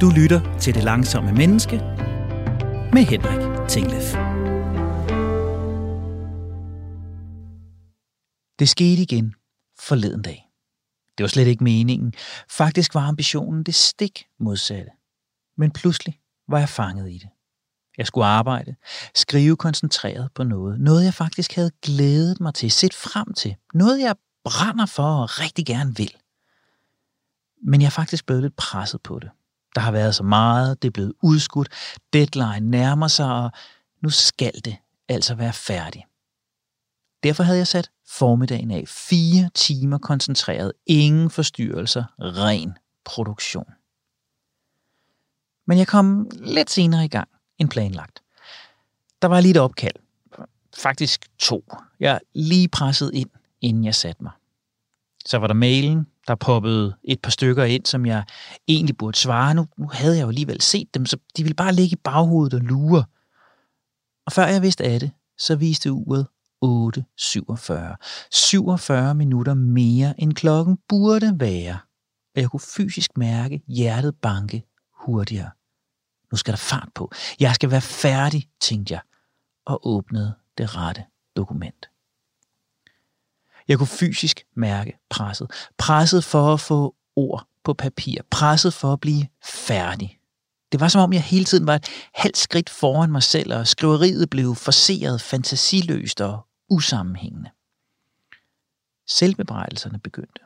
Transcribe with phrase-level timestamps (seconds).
[0.00, 1.76] Du lytter til Det Langsomme Menneske
[2.92, 4.14] med Henrik Tinglef.
[8.58, 9.34] Det skete igen
[9.80, 10.50] forleden dag.
[11.18, 12.12] Det var slet ikke meningen.
[12.50, 14.90] Faktisk var ambitionen det stik modsatte.
[15.56, 17.28] Men pludselig var jeg fanget i det.
[17.98, 18.74] Jeg skulle arbejde,
[19.14, 20.80] skrive koncentreret på noget.
[20.80, 23.56] Noget, jeg faktisk havde glædet mig til, set frem til.
[23.74, 26.16] Noget, jeg brænder for og rigtig gerne vil.
[27.62, 29.30] Men jeg er faktisk blevet lidt presset på det.
[29.74, 31.68] Der har været så meget, det er blevet udskudt,
[32.12, 33.50] deadline nærmer sig, og
[34.00, 34.76] nu skal det
[35.08, 36.04] altså være færdigt.
[37.22, 43.72] Derfor havde jeg sat formiddagen af fire timer koncentreret, ingen forstyrrelser, ren produktion.
[45.66, 48.22] Men jeg kom lidt senere i gang end planlagt.
[49.22, 49.94] Der var lige et opkald.
[50.76, 51.64] Faktisk to.
[52.00, 53.30] Jeg lige presset ind,
[53.60, 54.32] inden jeg satte mig.
[55.24, 58.24] Så var der mailen, der poppede et par stykker ind, som jeg
[58.68, 59.54] egentlig burde svare.
[59.54, 62.54] Nu, nu havde jeg jo alligevel set dem, så de ville bare ligge i baghovedet
[62.54, 63.04] og lure.
[64.26, 66.26] Og før jeg vidste af det, så viste uret
[66.64, 68.28] 8.47.
[68.30, 71.78] 47 minutter mere, end klokken burde være.
[72.34, 75.50] Og jeg kunne fysisk mærke hjertet banke hurtigere.
[76.32, 77.12] Nu skal der fart på.
[77.40, 79.00] Jeg skal være færdig, tænkte jeg,
[79.66, 81.04] og åbnede det rette
[81.36, 81.88] dokument.
[83.68, 85.50] Jeg kunne fysisk mærke presset.
[85.78, 88.22] Presset for at få ord på papir.
[88.30, 90.18] Presset for at blive færdig.
[90.72, 93.66] Det var som om, jeg hele tiden var et halvt skridt foran mig selv, og
[93.66, 97.50] skriveriet blev forseret, fantasiløst og usammenhængende.
[99.06, 100.40] Selvbebrejdelserne begyndte.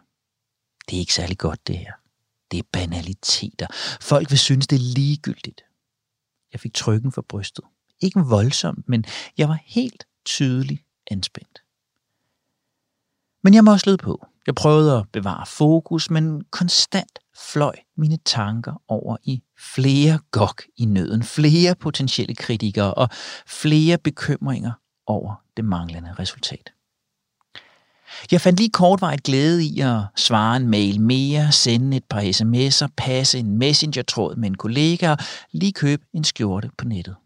[0.88, 1.92] Det er ikke særlig godt, det her.
[2.50, 3.66] Det er banaliteter.
[4.00, 5.62] Folk vil synes, det er ligegyldigt.
[6.52, 7.64] Jeg fik trykken for brystet.
[8.00, 9.04] Ikke voldsomt, men
[9.38, 11.61] jeg var helt tydelig anspændt.
[13.42, 14.26] Men jeg måslede på.
[14.46, 17.18] Jeg prøvede at bevare fokus, men konstant
[17.52, 19.42] fløj mine tanker over i
[19.74, 23.08] flere gok i nøden, flere potentielle kritikere og
[23.46, 24.72] flere bekymringer
[25.06, 26.72] over det manglende resultat.
[28.30, 32.88] Jeg fandt lige kortvarigt glæde i at svare en mail mere, sende et par sms'er,
[32.96, 35.18] passe en messenger-tråd med en kollega og
[35.52, 37.16] lige købe en skjorte på nettet.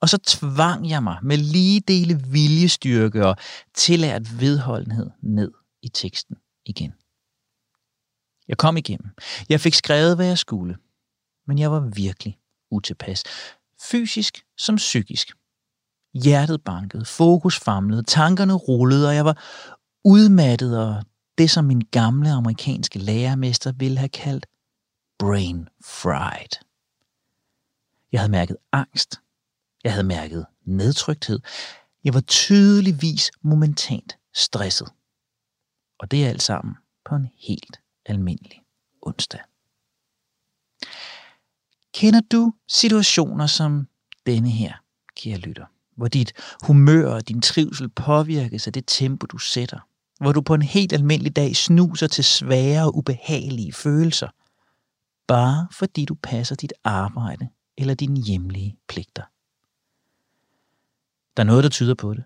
[0.00, 3.36] Og så tvang jeg mig med lige dele viljestyrke og
[3.74, 5.52] tillært vedholdenhed ned
[5.82, 6.94] i teksten igen.
[8.48, 9.10] Jeg kom igennem.
[9.48, 10.76] Jeg fik skrevet, hvad jeg skulle.
[11.46, 12.38] Men jeg var virkelig
[12.70, 13.24] utilpas.
[13.90, 15.32] Fysisk som psykisk.
[16.14, 19.42] Hjertet bankede, fokus famlede, tankerne rullede, og jeg var
[20.04, 21.04] udmattet og
[21.38, 24.46] det, som min gamle amerikanske lærermester ville have kaldt
[25.18, 26.62] brain fried.
[28.12, 29.20] Jeg havde mærket angst.
[29.86, 31.40] Jeg havde mærket nedtrykthed.
[32.04, 34.88] Jeg var tydeligvis momentant stresset.
[35.98, 36.74] Og det er alt sammen
[37.04, 38.62] på en helt almindelig
[39.02, 39.40] onsdag.
[41.94, 43.88] Kender du situationer som
[44.26, 44.72] denne her,
[45.16, 45.66] kære lytter,
[45.96, 46.32] hvor dit
[46.62, 49.80] humør og din trivsel påvirkes af det tempo, du sætter?
[50.20, 54.28] Hvor du på en helt almindelig dag snuser til svære og ubehagelige følelser,
[55.26, 57.48] bare fordi du passer dit arbejde
[57.78, 59.22] eller dine hjemlige pligter.
[61.36, 62.24] Der er noget, der tyder på det.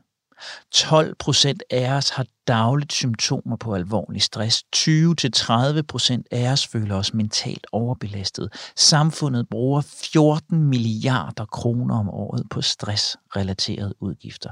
[0.70, 4.64] 12 procent af os har dagligt symptomer på alvorlig stress.
[4.76, 8.72] 20-30 procent af os føler os mentalt overbelastet.
[8.76, 14.50] Samfundet bruger 14 milliarder kroner om året på stressrelaterede udgifter.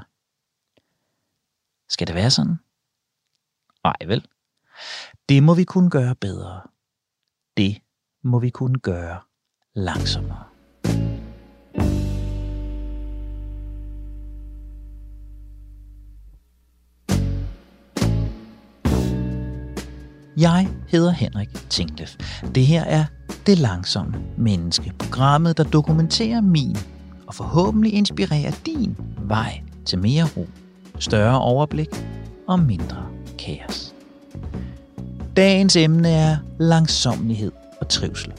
[1.89, 2.57] Skal det være sådan?
[3.83, 4.25] Nej vel.
[5.29, 6.61] Det må vi kunne gøre bedre.
[7.57, 7.81] Det
[8.23, 9.19] må vi kunne gøre
[9.75, 10.58] langsommere.
[20.39, 22.15] Jeg hedder Henrik Tinglef.
[22.55, 23.05] Det her er
[23.45, 24.93] Det Langsomme Menneske.
[24.99, 26.77] Programmet, der dokumenterer min
[27.27, 30.47] og forhåbentlig inspirerer din vej til mere ro,
[30.99, 31.89] større overblik
[32.47, 33.05] og mindre
[33.39, 33.95] kaos.
[35.37, 37.51] Dagens emne er langsomlighed
[37.81, 38.33] og trivsel.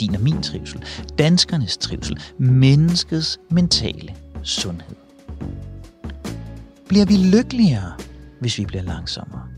[0.00, 0.84] Din og min trivsel,
[1.18, 4.96] danskernes trivsel, menneskets mentale sundhed.
[6.88, 7.92] Bliver vi lykkeligere,
[8.40, 9.55] hvis vi bliver langsommere?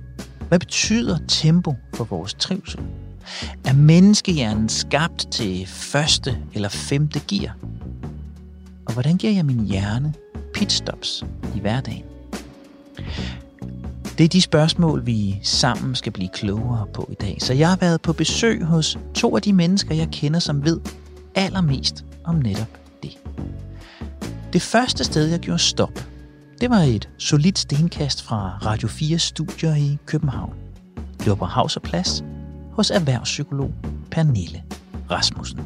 [0.48, 2.80] Hvad betyder tempo for vores trivsel?
[3.64, 7.56] Er menneskehjernen skabt til første eller femte gear?
[8.86, 10.14] Og hvordan giver jeg min hjerne
[10.54, 11.24] pitstops
[11.56, 12.04] i hverdagen?
[14.18, 17.36] Det er de spørgsmål, vi sammen skal blive klogere på i dag.
[17.40, 20.80] Så jeg har været på besøg hos to af de mennesker, jeg kender, som ved
[21.34, 23.18] allermest om netop det.
[24.52, 26.08] Det første sted, jeg gjorde stop,
[26.60, 30.54] det var et solidt stenkast fra Radio 4 studier i København.
[31.18, 32.24] Det var på Havs og Plads
[32.72, 33.70] hos erhvervspsykolog
[34.10, 34.62] Pernille
[35.10, 35.60] Rasmussen.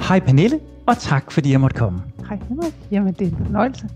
[0.00, 2.02] Hej Pernille, og tak fordi jeg måtte komme.
[2.28, 2.74] Hej Henrik.
[2.90, 3.88] Jamen, det er en fornøjelse.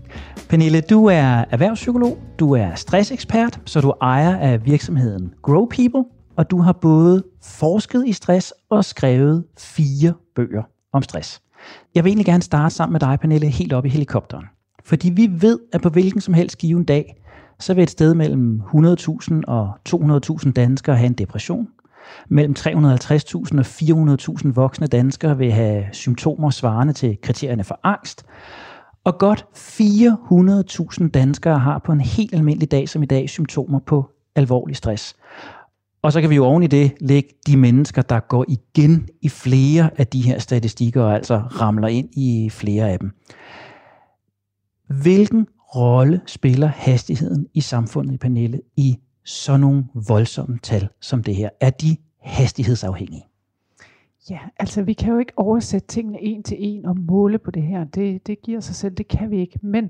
[0.49, 6.03] Pernille, du er erhvervspsykolog, du er stressekspert, så du ejer af virksomheden Grow People,
[6.37, 10.63] og du har både forsket i stress og skrevet fire bøger
[10.93, 11.41] om stress.
[11.95, 14.45] Jeg vil egentlig gerne starte sammen med dig, Pernille, helt op i helikopteren.
[14.83, 17.15] Fordi vi ved, at på hvilken som helst given dag,
[17.59, 21.67] så vil et sted mellem 100.000 og 200.000 danskere have en depression.
[22.29, 28.25] Mellem 350.000 og 400.000 voksne danskere vil have symptomer svarende til kriterierne for angst.
[29.03, 29.45] Og godt
[31.01, 35.15] 400.000 danskere har på en helt almindelig dag som i dag symptomer på alvorlig stress.
[36.05, 39.29] Og så kan vi jo oven i det lægge de mennesker, der går igen i
[39.29, 43.11] flere af de her statistikker, og altså ramler ind i flere af dem.
[45.01, 51.35] Hvilken rolle spiller hastigheden i samfundet i panelet i sådan nogle voldsomme tal som det
[51.35, 51.49] her?
[51.61, 53.25] Er de hastighedsafhængige?
[54.29, 57.63] Ja, altså vi kan jo ikke oversætte tingene en til en og måle på det
[57.63, 57.83] her.
[57.83, 59.59] Det, det giver sig selv, det kan vi ikke.
[59.61, 59.89] Men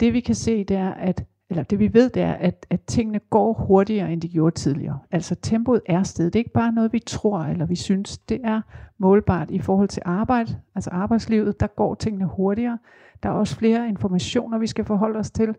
[0.00, 2.80] det vi kan se, det er, at eller det vi ved, det er, at, at
[2.80, 4.98] tingene går hurtigere, end de gjorde tidligere.
[5.10, 6.32] Altså tempoet er stedet.
[6.32, 8.18] Det er ikke bare noget, vi tror eller vi synes.
[8.18, 8.60] Det er
[8.98, 11.60] målbart i forhold til arbejde, altså arbejdslivet.
[11.60, 12.78] Der går tingene hurtigere.
[13.22, 15.54] Der er også flere informationer, vi skal forholde os til.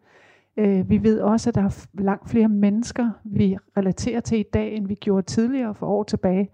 [0.58, 4.76] Øh, vi ved også, at der er langt flere mennesker, vi relaterer til i dag,
[4.76, 6.50] end vi gjorde tidligere for år tilbage.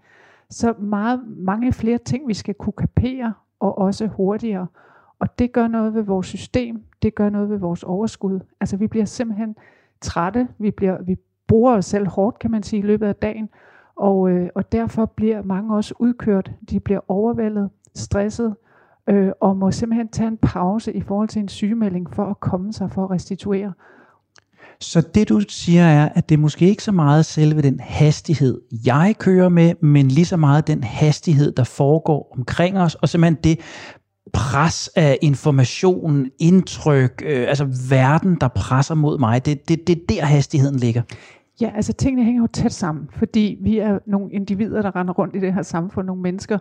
[0.50, 4.66] Så meget, mange flere ting, vi skal kunne kapere, og også hurtigere.
[5.20, 8.40] Og det gør noget ved vores system, det gør noget ved vores overskud.
[8.60, 9.56] Altså vi bliver simpelthen
[10.00, 11.16] trætte, vi, bliver, vi
[11.46, 13.48] bruger os selv hårdt, kan man sige, i løbet af dagen,
[13.96, 18.54] og, øh, og derfor bliver mange også udkørt, de bliver overvældet, stresset,
[19.08, 22.72] øh, og må simpelthen tage en pause i forhold til en sygemelding for at komme
[22.72, 23.72] sig for at restituere.
[24.80, 28.60] Så det du siger er, at det er måske ikke så meget selve den hastighed,
[28.84, 33.38] jeg kører med, men lige så meget den hastighed, der foregår omkring os, og simpelthen
[33.44, 33.60] det
[34.32, 39.46] pres af information, indtryk, øh, altså verden, der presser mod mig.
[39.46, 41.02] Det, det, det er der hastigheden ligger.
[41.60, 45.36] Ja, altså tingene hænger jo tæt sammen, fordi vi er nogle individer, der render rundt
[45.36, 46.58] i det her samfund, nogle mennesker,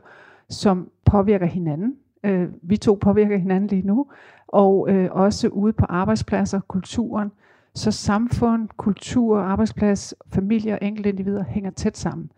[0.50, 1.96] som påvirker hinanden.
[2.24, 4.08] Øh, vi to påvirker hinanden lige nu,
[4.48, 7.32] og øh, også ude på arbejdspladser, kulturen.
[7.76, 12.32] Så samfund, kultur, arbejdsplads, familie og enkelte individer hænger tæt sammen.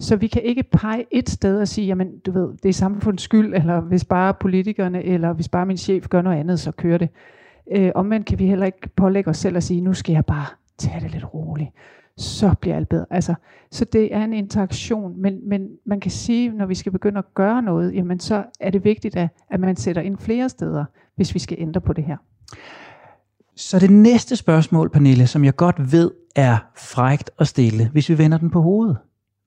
[0.00, 3.22] Så vi kan ikke pege et sted og sige, jamen du ved, det er samfundets
[3.22, 6.98] skyld, eller hvis bare politikerne, eller hvis bare min chef gør noget andet, så kører
[6.98, 7.08] det.
[7.72, 10.46] Øh, omvendt kan vi heller ikke pålægge os selv at sige, nu skal jeg bare
[10.78, 11.70] tage det lidt roligt.
[12.16, 13.06] Så bliver alt bedre.
[13.10, 13.34] Altså,
[13.70, 17.34] så det er en interaktion, men, men man kan sige, når vi skal begynde at
[17.34, 20.84] gøre noget, jamen så er det vigtigt, at, at man sætter ind flere steder,
[21.16, 22.16] hvis vi skal ændre på det her.
[23.56, 28.18] Så det næste spørgsmål, Pernille, som jeg godt ved er frægt at stille, hvis vi
[28.18, 28.96] vender den på hovedet.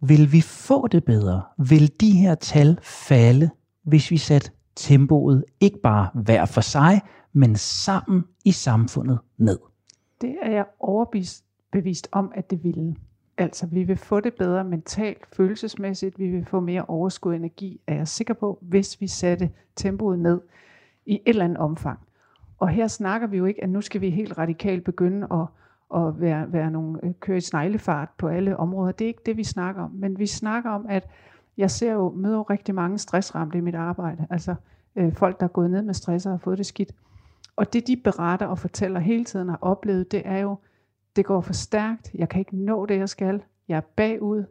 [0.07, 1.41] Vil vi få det bedre?
[1.57, 3.49] Vil de her tal falde,
[3.83, 7.01] hvis vi satte tempoet ikke bare hver for sig,
[7.33, 9.59] men sammen i samfundet ned?
[10.21, 12.95] Det er jeg overbevist om, at det ville.
[13.37, 17.81] Altså, vi vil få det bedre mentalt, følelsesmæssigt, vi vil få mere overskud og energi,
[17.87, 20.41] er jeg sikker på, hvis vi sætter tempoet ned
[21.05, 21.99] i et eller andet omfang.
[22.57, 25.47] Og her snakker vi jo ikke, at nu skal vi helt radikalt begynde at
[25.95, 28.91] at være, være nogle, øh, køre i sneglefart på alle områder.
[28.91, 29.91] Det er ikke det, vi snakker om.
[29.93, 31.09] Men vi snakker om, at
[31.57, 34.27] jeg ser jo, møder jo rigtig mange stressramte i mit arbejde.
[34.29, 34.55] Altså
[34.95, 36.91] øh, folk, der er gået ned med stress og har fået det skidt.
[37.55, 40.57] Og det, de beretter og fortæller hele tiden har oplevet, det er jo,
[41.15, 42.11] det går for stærkt.
[42.13, 43.43] Jeg kan ikke nå det, jeg skal.
[43.67, 44.43] Jeg er bagud.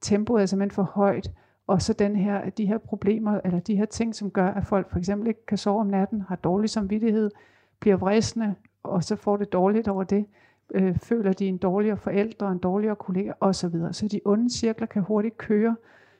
[0.00, 1.30] Tempoet er simpelthen for højt.
[1.66, 4.90] Og så den her, de her problemer, eller de her ting, som gør, at folk
[4.90, 7.30] for eksempel ikke kan sove om natten, har dårlig samvittighed,
[7.80, 10.26] bliver vrisne, og så får det dårligt over det
[10.74, 13.74] øh, føler de en dårligere forældre, en dårligere kollega osv.
[13.92, 15.76] Så de onde cirkler kan hurtigt køre,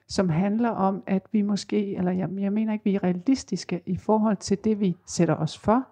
[0.09, 3.97] som handler om, at vi måske, eller jeg, jeg mener ikke, vi er realistiske i
[3.97, 5.89] forhold til det, vi sætter os for,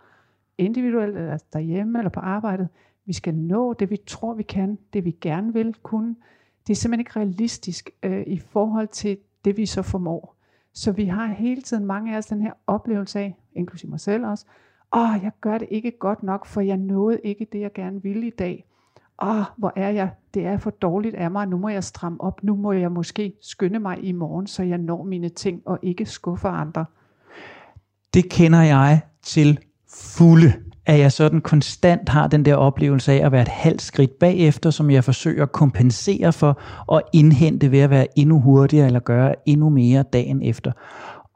[0.59, 2.69] individuelt eller derhjemme eller på arbejdet.
[3.07, 6.17] Vi skal nå det, vi tror, vi kan, det vi gerne vil kunne.
[6.67, 10.37] Det er simpelthen ikke realistisk øh, i forhold til det, vi så formår.
[10.75, 14.27] Så vi har hele tiden mange af os den her oplevelse af, inklusive mig selv
[14.27, 14.47] også,
[14.93, 18.27] åh, jeg gør det ikke godt nok, for jeg nåede ikke det, jeg gerne ville
[18.27, 18.65] i dag.
[19.23, 22.43] Åh, hvor er jeg, det er for dårligt af mig, nu må jeg stramme op,
[22.43, 26.07] nu må jeg måske skynde mig i morgen, så jeg når mine ting og ikke
[26.07, 26.85] skuffer andre.
[28.15, 29.59] Det kender jeg til
[30.17, 30.53] fulde,
[30.87, 34.71] at jeg sådan konstant har den der oplevelse af at være et halvt skridt bagefter,
[34.71, 39.35] som jeg forsøger at kompensere for og indhente ved at være endnu hurtigere eller gøre
[39.47, 40.73] endnu mere dagen efter.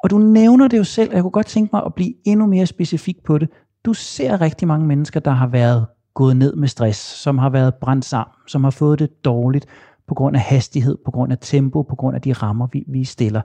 [0.05, 2.47] Og du nævner det jo selv, og jeg kunne godt tænke mig at blive endnu
[2.47, 3.49] mere specifik på det.
[3.85, 7.75] Du ser rigtig mange mennesker, der har været gået ned med stress, som har været
[7.75, 9.67] brændt sammen, som har fået det dårligt
[10.07, 13.05] på grund af hastighed, på grund af tempo, på grund af de rammer, vi, vi
[13.05, 13.41] stiller.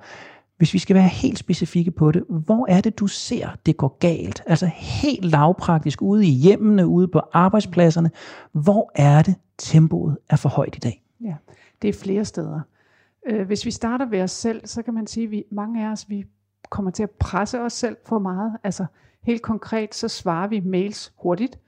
[0.57, 3.97] Hvis vi skal være helt specifikke på det, hvor er det, du ser, det går
[3.99, 4.43] galt?
[4.47, 8.11] Altså helt lavpraktisk ude i hjemmene, ude på arbejdspladserne.
[8.51, 11.03] Hvor er det, tempoet er for højt i dag?
[11.23, 11.35] Ja,
[11.81, 12.59] det er flere steder.
[13.29, 15.91] Øh, hvis vi starter ved os selv, så kan man sige, at vi, mange af
[15.91, 16.25] os vi
[16.69, 18.57] kommer til at presse os selv for meget.
[18.63, 18.85] Altså
[19.21, 21.59] helt konkret, så svarer vi mails hurtigt.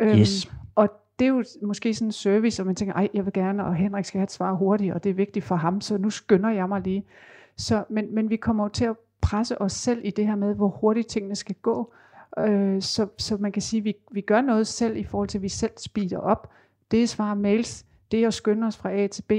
[0.00, 0.52] Øhm, yes.
[0.74, 0.88] og
[1.18, 3.74] det er jo måske sådan en service, og man tænker, ej, jeg vil gerne, og
[3.74, 6.50] Henrik skal have et svar hurtigt, og det er vigtigt for ham, så nu skynder
[6.50, 7.04] jeg mig lige.
[7.56, 10.54] Så, men, men vi kommer jo til at presse os selv i det her med,
[10.54, 11.92] hvor hurtigt tingene skal gå.
[12.38, 15.38] Øh, så, så man kan sige, at vi, vi gør noget selv i forhold til,
[15.38, 16.50] at vi selv speeder op.
[16.90, 19.32] Det er svare mails, det er at skynde os fra A til B,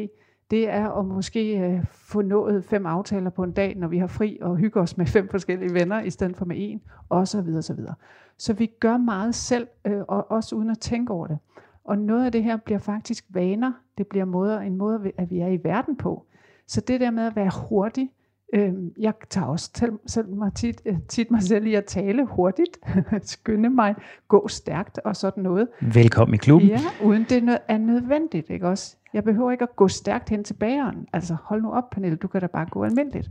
[0.51, 4.07] det er at måske øh, få nået fem aftaler på en dag, når vi har
[4.07, 7.41] fri, og hygge os med fem forskellige venner, i stedet for med en, og så
[7.41, 7.95] videre, så videre.
[8.37, 11.37] Så vi gør meget selv, øh, og også uden at tænke over det.
[11.83, 13.71] Og noget af det her bliver faktisk vaner.
[13.97, 16.25] Det bliver måder, en måde, at vi er i verden på.
[16.67, 18.11] Så det der med at være hurtig,
[18.53, 22.25] øh, jeg tager også til, selv mig tit, øh, tit mig selv i at tale
[22.25, 22.77] hurtigt,
[23.21, 23.95] skynde mig,
[24.27, 25.67] gå stærkt og sådan noget.
[25.93, 26.69] Velkommen i klubben.
[26.69, 28.95] Ja, uden det er nødvendigt, ikke også?
[29.13, 31.07] Jeg behøver ikke at gå stærkt hen til bageren.
[31.13, 33.29] Altså hold nu op, Pernille, du kan da bare gå almindeligt.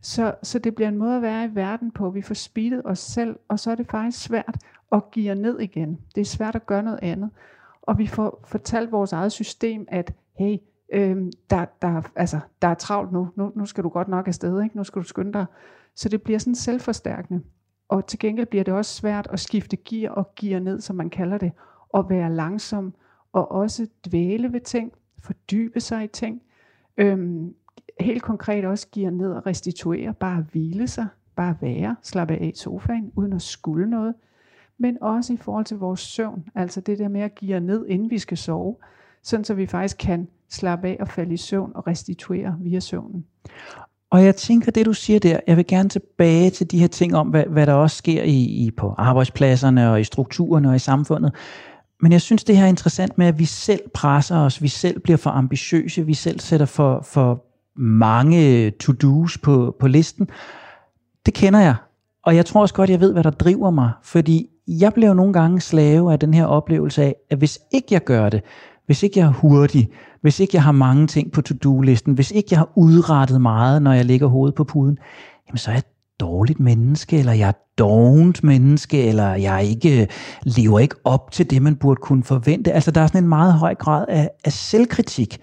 [0.00, 2.10] Så, så det bliver en måde at være i verden på.
[2.10, 4.56] Vi får speedet os selv, og så er det faktisk svært
[4.92, 5.98] at give ned igen.
[6.14, 7.30] Det er svært at gøre noget andet.
[7.82, 10.56] Og vi får fortalt vores eget system, at hey,
[10.92, 13.28] øhm, der, der, altså, der er travlt nu.
[13.36, 13.52] nu.
[13.56, 14.76] Nu skal du godt nok afsted, ikke?
[14.76, 15.46] nu skal du skynde dig.
[15.94, 17.42] Så det bliver sådan selvforstærkende.
[17.88, 21.10] Og til gengæld bliver det også svært at skifte gear og gear ned, som man
[21.10, 21.52] kalder det,
[21.88, 22.94] og være langsom,
[23.32, 24.92] og også dvæle ved ting,
[25.22, 26.42] fordybe sig i ting.
[26.96, 27.54] Øhm,
[28.00, 31.06] helt konkret også gear ned og restituere, bare hvile sig,
[31.36, 34.14] bare være, slappe af i sofaen, uden at skulle noget.
[34.78, 38.10] Men også i forhold til vores søvn, altså det der med at gear ned, inden
[38.10, 38.76] vi skal sove,
[39.22, 43.24] sådan så vi faktisk kan slappe af og falde i søvn og restituere via søvnen.
[44.10, 47.16] Og jeg tænker, det du siger der, jeg vil gerne tilbage til de her ting
[47.16, 50.78] om, hvad, hvad der også sker i, i på arbejdspladserne og i strukturerne og i
[50.78, 51.34] samfundet.
[52.02, 55.00] Men jeg synes, det her er interessant med, at vi selv presser os, vi selv
[55.00, 57.44] bliver for ambitiøse, vi selv sætter for, for
[57.80, 60.28] mange to-dos på, på listen.
[61.26, 61.74] Det kender jeg.
[62.22, 63.90] Og jeg tror også godt, jeg ved, hvad der driver mig.
[64.02, 67.88] Fordi jeg bliver jo nogle gange slave af den her oplevelse af, at hvis ikke
[67.90, 68.42] jeg gør det,
[68.90, 72.48] hvis ikke jeg er hurtig, hvis ikke jeg har mange ting på to-do-listen, hvis ikke
[72.50, 74.98] jeg har udrettet meget, når jeg ligger hovedet på puden,
[75.48, 75.82] jamen så er jeg
[76.20, 80.06] dårligt menneske, eller jeg er dovent menneske, eller jeg ikke øh,
[80.42, 82.72] lever ikke op til det, man burde kunne forvente.
[82.72, 85.38] Altså der er sådan en meget høj grad af, af selvkritik.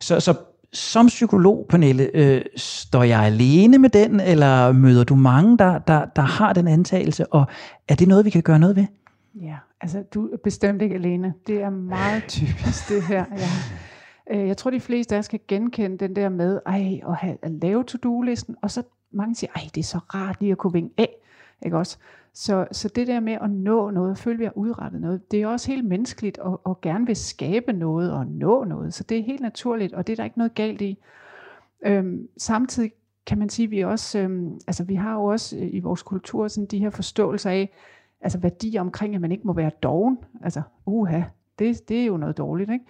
[0.00, 0.34] Så, så
[0.72, 6.04] som psykolog, Pernille, øh, står jeg alene med den, eller møder du mange, der, der,
[6.16, 7.46] der har den antagelse, og
[7.88, 8.86] er det noget, vi kan gøre noget ved?
[9.34, 11.34] Ja, altså du er bestemt ikke alene.
[11.46, 13.24] Det er meget typisk det her.
[13.30, 14.38] Ja.
[14.38, 17.38] Øh, jeg tror, de fleste af os kan genkende den der med ej, at, have,
[17.42, 20.72] at lave to-do-listen, og så mange siger, ej, det er så rart lige at kunne
[20.72, 21.16] vinge af.
[21.64, 21.98] Ikke også?
[22.32, 25.46] Så, så det der med at nå noget, føle vi har udrettet noget, det er
[25.46, 28.94] også helt menneskeligt at, at gerne vil skabe noget og nå noget.
[28.94, 30.98] Så det er helt naturligt, og det er der ikke noget galt i.
[31.86, 32.92] Øhm, samtidig
[33.26, 36.48] kan man sige, at vi også, øhm, altså vi har jo også i vores kultur
[36.48, 37.70] sådan de her forståelser af,
[38.24, 40.18] altså værdier omkring, at man ikke må være doven.
[40.42, 41.22] Altså, uha,
[41.58, 42.84] det, det er jo noget dårligt, ikke?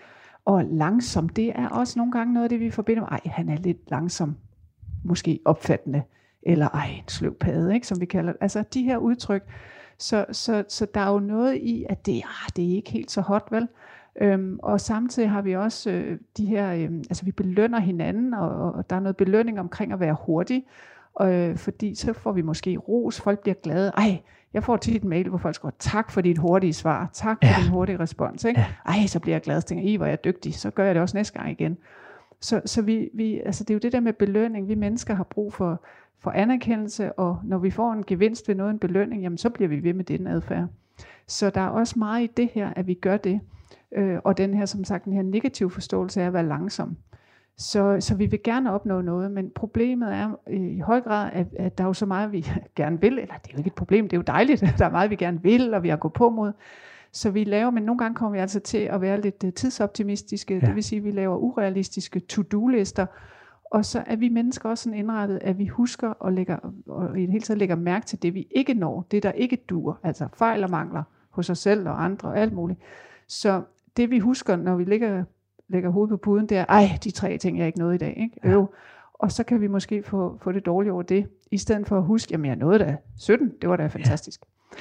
[0.45, 3.49] Og langsom, det er også nogle gange noget af det, vi forbinder med, ej, han
[3.49, 4.37] er lidt langsom,
[5.05, 6.03] måske opfattende
[6.43, 8.43] eller ej, en sløv pade, ikke, som vi kalder det.
[8.43, 9.43] Altså de her udtryk.
[9.99, 13.11] Så, så, så der er jo noget i, at det, ah, det er ikke helt
[13.11, 13.69] så hot, vel?
[14.21, 18.73] Øhm, og samtidig har vi også øh, de her, øh, altså vi belønner hinanden, og,
[18.73, 20.64] og der er noget belønning omkring at være hurtig,
[21.23, 23.93] øh, fordi så får vi måske ros, folk bliver glade.
[23.97, 24.21] Ej,
[24.55, 27.47] jeg får tit en mail, hvor folk skriver, tak for dit hurtige svar, tak for
[27.47, 27.63] ja.
[27.63, 28.45] din hurtige respons.
[28.45, 28.61] Ikke?
[28.61, 28.67] Ja.
[28.87, 30.95] Ej, så bliver jeg glad, og tænker, I hvor er jeg dygtig, så gør jeg
[30.95, 31.79] det også næste gang igen.
[32.41, 35.25] Så, så vi, vi, altså det er jo det der med belønning, vi mennesker har
[35.25, 35.85] brug for,
[36.19, 39.69] for anerkendelse, og når vi får en gevinst ved noget, en belønning, jamen så bliver
[39.69, 40.67] vi ved med den adfærd.
[41.27, 43.41] Så der er også meget i det her, at vi gør det.
[43.97, 46.97] Øh, og den her, som sagt, den her negative forståelse af at være langsom.
[47.57, 51.47] Så, så vi vil gerne opnå noget, men problemet er øh, i høj grad, at,
[51.59, 52.47] at der er jo så meget, vi
[52.77, 54.91] gerne vil, eller det er jo ikke et problem, det er jo dejligt, der er
[54.91, 56.53] meget, vi gerne vil, og vi har gået på mod.
[57.13, 60.55] Så vi laver, men nogle gange kommer vi altså til at være lidt øh, tidsoptimistiske,
[60.55, 60.67] ja.
[60.67, 63.07] det vil sige, at vi laver urealistiske to-do-lister,
[63.65, 66.57] og så er vi mennesker også sådan indrettet, at vi husker og, lægger,
[66.87, 69.57] og i det hele taget lægger mærke til det, vi ikke når, det der ikke
[69.57, 72.81] dur, altså fejl og mangler hos os selv og andre og alt muligt.
[73.29, 73.63] Så
[73.97, 75.25] det vi husker, når vi lægger,
[75.68, 78.14] lægger hovedet på puden, det er, ej, de tre ting, jeg ikke nåede i dag.
[78.16, 78.40] Ikke?
[78.44, 78.49] Ja.
[78.49, 78.75] Øv.
[79.14, 82.04] Og så kan vi måske få, få det dårligt over det, i stedet for at
[82.04, 84.40] huske, jamen jeg nåede da 17, det var da fantastisk.
[84.73, 84.78] Ja.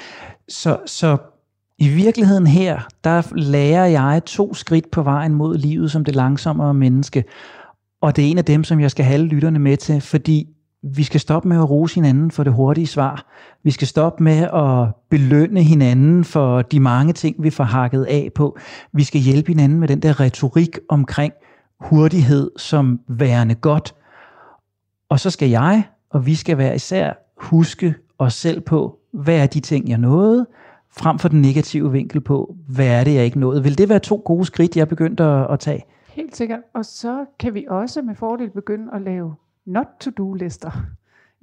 [0.50, 1.18] Så, så
[1.78, 6.74] I virkeligheden her, der lærer jeg to skridt på vejen mod livet som det langsommere
[6.74, 7.24] menneske.
[8.02, 10.53] Og det er en af dem, som jeg skal have lytterne med til, fordi
[10.84, 13.26] vi skal stoppe med at rose hinanden for det hurtige svar.
[13.64, 18.30] Vi skal stoppe med at belønne hinanden for de mange ting, vi får hakket af
[18.36, 18.58] på.
[18.92, 21.34] Vi skal hjælpe hinanden med den der retorik omkring
[21.80, 23.96] hurtighed som værende godt.
[25.10, 29.48] Og så skal jeg, og vi skal være især huske os selv på, hvad er
[29.48, 30.48] de ting, jeg nåede,
[30.98, 33.64] frem for den negative vinkel på, hvad er det, jeg ikke nåede.
[33.64, 35.86] Vil det være to gode skridt, jeg begyndte at, at tage?
[36.08, 36.60] Helt sikkert.
[36.74, 39.36] Og så kan vi også med fordel begynde at lave
[39.66, 40.72] not-to-do-lister.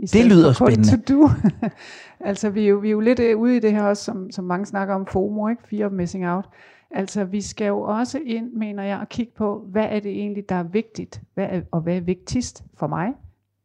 [0.00, 1.02] Det lyder spændende.
[1.02, 1.28] To do.
[2.30, 4.30] altså, vi er, jo, vi er jo lidt øh, ude i det her også, som,
[4.30, 5.62] som mange snakker om FOMO, ikke?
[5.68, 6.44] Fear of missing out.
[6.90, 10.48] Altså, vi skal jo også ind, mener jeg, og kigge på, hvad er det egentlig,
[10.48, 13.12] der er vigtigt, hvad er, og hvad er vigtigst for mig,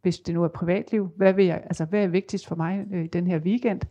[0.01, 1.09] hvis det nu er privatliv.
[1.15, 3.81] Hvad, vil jeg, altså, hvad er vigtigst for mig øh, i den her weekend?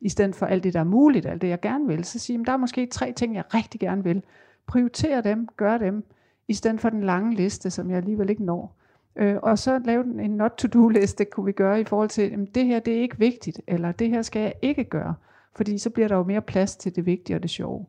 [0.00, 2.04] I stedet for alt det, der er muligt, alt det, jeg gerne vil.
[2.04, 4.22] Så sige, der er måske tre ting, jeg rigtig gerne vil.
[4.66, 6.04] Prioritere dem, gør dem,
[6.48, 8.75] i stedet for den lange liste, som jeg alligevel ikke når.
[9.16, 12.80] Øh, og så lave en not-to-do-liste, kunne vi gøre i forhold til, at det her
[12.80, 15.14] det er ikke vigtigt, eller det her skal jeg ikke gøre.
[15.56, 17.86] Fordi så bliver der jo mere plads til det vigtige og det sjove.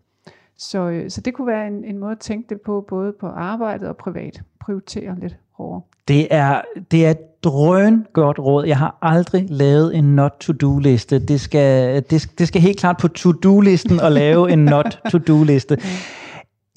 [0.58, 3.28] Så, øh, så det kunne være en, en måde at tænke det på, både på
[3.28, 4.42] arbejdet og privat.
[4.60, 5.82] Prioritere lidt hårdere.
[6.08, 8.66] Det er, det er drøn godt råd.
[8.66, 11.20] Jeg har aldrig lavet en not-to-do-liste.
[11.20, 15.78] Det skal, det, det skal helt klart på to-do-listen at lave en not-to-do-liste.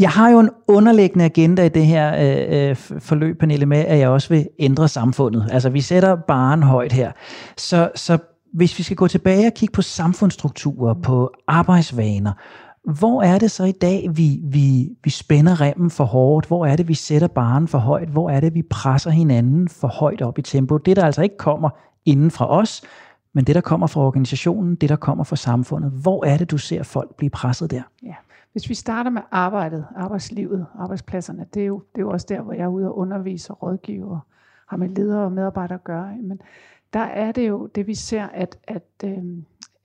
[0.00, 3.99] Jeg har jo en underliggende agenda i det her øh, øh forløb, Pernille, med, at
[3.99, 5.49] jeg også vil ændre samfundet.
[5.50, 7.12] Altså, vi sætter baren højt her.
[7.57, 8.19] Så, så
[8.52, 12.33] hvis vi skal gå tilbage og kigge på samfundsstrukturer, på arbejdsvaner,
[12.99, 16.47] hvor er det så i dag, vi, vi, vi spænder remmen for hårdt?
[16.47, 18.09] Hvor er det, vi sætter baren for højt?
[18.09, 20.76] Hvor er det, vi presser hinanden for højt op i tempo?
[20.76, 21.71] Det, der altså ikke kommer
[22.04, 22.83] inden fra os,
[23.35, 25.90] men det, der kommer fra organisationen, det, der kommer fra samfundet.
[25.90, 27.83] Hvor er det, du ser folk blive presset der?
[28.02, 28.14] Ja.
[28.52, 32.40] Hvis vi starter med arbejdet, arbejdslivet, arbejdspladserne, det er jo, det er jo også der,
[32.40, 34.21] hvor jeg er ude og undervise og rådgive og
[34.66, 36.16] har med ledere og medarbejdere at gøre.
[36.21, 36.40] Men
[36.92, 39.24] der er det jo det, vi ser, at, at øh,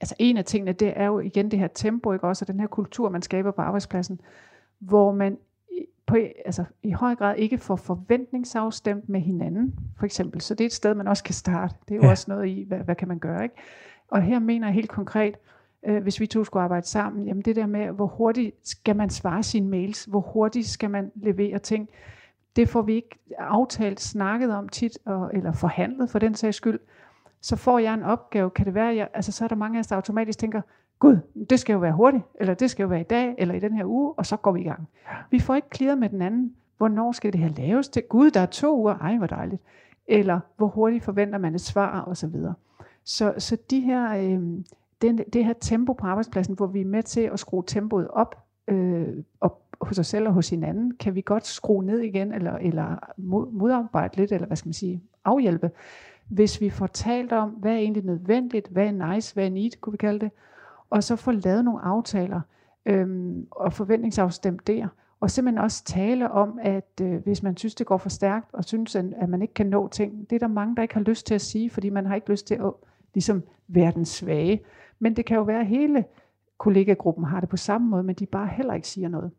[0.00, 2.60] altså en af tingene, det er jo igen det her tempo, ikke også, og den
[2.60, 4.20] her kultur, man skaber på arbejdspladsen,
[4.78, 5.38] hvor man
[6.06, 10.40] på, altså, i høj grad ikke får forventningsafstemt med hinanden, for eksempel.
[10.40, 11.74] Så det er et sted, man også kan starte.
[11.88, 12.10] Det er jo ja.
[12.10, 13.54] også noget i, hvad, hvad kan man gøre, ikke?
[14.08, 15.36] Og her mener jeg helt konkret,
[15.86, 19.10] øh, hvis vi to skulle arbejde sammen, jamen det der med, hvor hurtigt skal man
[19.10, 21.88] svare sine mails, hvor hurtigt skal man levere ting,
[22.56, 26.80] det får vi ikke aftalt, snakket om tit, og, eller forhandlet for den sags skyld.
[27.40, 29.80] Så får jeg en opgave, kan det være, jeg, altså så er der mange af
[29.80, 30.60] os, der automatisk tænker,
[30.98, 31.18] gud,
[31.50, 33.72] det skal jo være hurtigt, eller det skal jo være i dag, eller i den
[33.72, 34.88] her uge, og så går vi i gang.
[35.30, 38.02] Vi får ikke klaret med den anden, hvornår skal det her laves til?
[38.08, 39.62] Gud, der er to uger, ej hvor dejligt.
[40.06, 42.54] Eller hvor hurtigt forventer man et svar, og så videre.
[43.04, 44.58] Så, så de her, øh,
[45.02, 48.44] den, det her tempo på arbejdspladsen, hvor vi er med til at skrue tempoet op,
[48.68, 49.08] øh,
[49.40, 52.96] op hos os selv og hos hinanden, kan vi godt skrue ned igen, eller, eller
[53.16, 55.70] mod, modarbejde lidt, eller hvad skal man sige, afhjælpe,
[56.28, 59.80] hvis vi får talt om, hvad er egentlig nødvendigt, hvad er nice, hvad er neat,
[59.80, 60.30] kunne vi kalde det,
[60.90, 62.40] og så få lavet nogle aftaler
[62.86, 64.88] øhm, og forventningsafstemt der,
[65.20, 68.64] og simpelthen også tale om, at øh, hvis man synes, det går for stærkt, og
[68.64, 71.26] synes, at man ikke kan nå ting, det er der mange, der ikke har lyst
[71.26, 72.72] til at sige, fordi man har ikke lyst til at
[73.14, 74.60] ligesom være den svage.
[74.98, 76.04] Men det kan jo være, at hele
[76.58, 79.30] kollegagruppen har det på samme måde, men de bare heller ikke siger noget.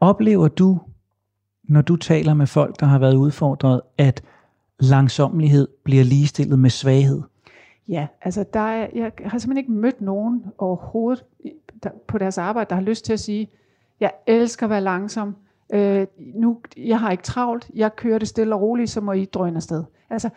[0.00, 0.80] Oplever du,
[1.62, 4.22] når du taler med folk, der har været udfordret, at
[4.80, 7.22] langsomlighed bliver ligestillet med svaghed?
[7.88, 11.24] Ja, altså der er, jeg har simpelthen ikke mødt nogen overhovedet
[11.82, 13.48] der, på deres arbejde, der har lyst til at sige,
[14.00, 15.36] jeg elsker at være langsom,
[15.74, 19.24] øh, nu, jeg har ikke travlt, jeg kører det stille og roligt, så må I
[19.24, 19.84] drøne afsted.
[20.10, 20.30] Altså,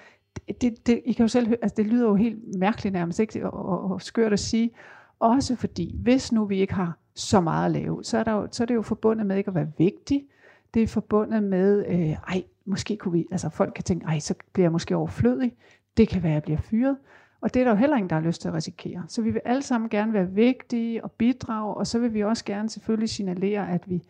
[0.61, 3.49] det, det, I kan jo selv høre, altså det lyder jo helt mærkeligt nærmest, ikke?
[3.49, 4.71] Og, og, og skørt at sige.
[5.19, 8.47] Også fordi, hvis nu vi ikke har så meget at lave, så er, der jo,
[8.51, 10.25] så er det jo forbundet med ikke at være vigtig.
[10.73, 14.33] Det er forbundet med, øh, ej, måske kunne vi, altså folk kan tænke, ej, så
[14.53, 15.53] bliver jeg måske overflødig.
[15.97, 16.97] Det kan være, at jeg bliver fyret.
[17.41, 19.03] Og det er der jo heller ingen, der har lyst til at risikere.
[19.07, 22.45] Så vi vil alle sammen gerne være vigtige og bidrage, og så vil vi også
[22.45, 24.03] gerne selvfølgelig signalere, at vi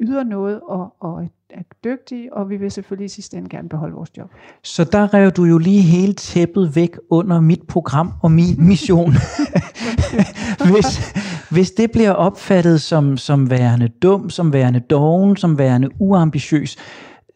[0.00, 3.94] yder noget og, og er dygtige, og vi vil selvfølgelig i sidste ende gerne beholde
[3.94, 4.30] vores job.
[4.62, 9.12] Så der rev du jo lige hele tæppet væk under mit program og min mission.
[10.70, 11.14] hvis,
[11.50, 16.76] hvis det bliver opfattet som, som værende dum, som værende doven, som værende uambitiøs,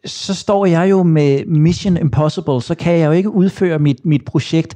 [0.05, 4.25] så står jeg jo med Mission Impossible, så kan jeg jo ikke udføre mit, mit
[4.25, 4.75] projekt.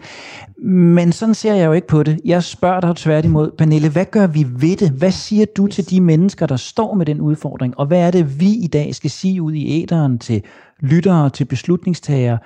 [0.64, 2.20] Men sådan ser jeg jo ikke på det.
[2.26, 4.90] Jeg spørger dig tværtimod, Pernille, hvad gør vi ved det?
[4.90, 7.80] Hvad siger du til de mennesker, der står med den udfordring?
[7.80, 10.44] Og hvad er det, vi i dag skal sige ud i æderen til
[10.80, 12.38] lyttere, til beslutningstagere?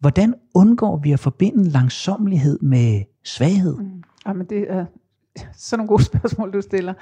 [0.00, 3.76] Hvordan undgår vi at forbinde langsomlighed med svaghed?
[3.76, 4.02] Mm.
[4.26, 4.84] Jamen, det er
[5.56, 6.94] sådan nogle gode spørgsmål, du stiller.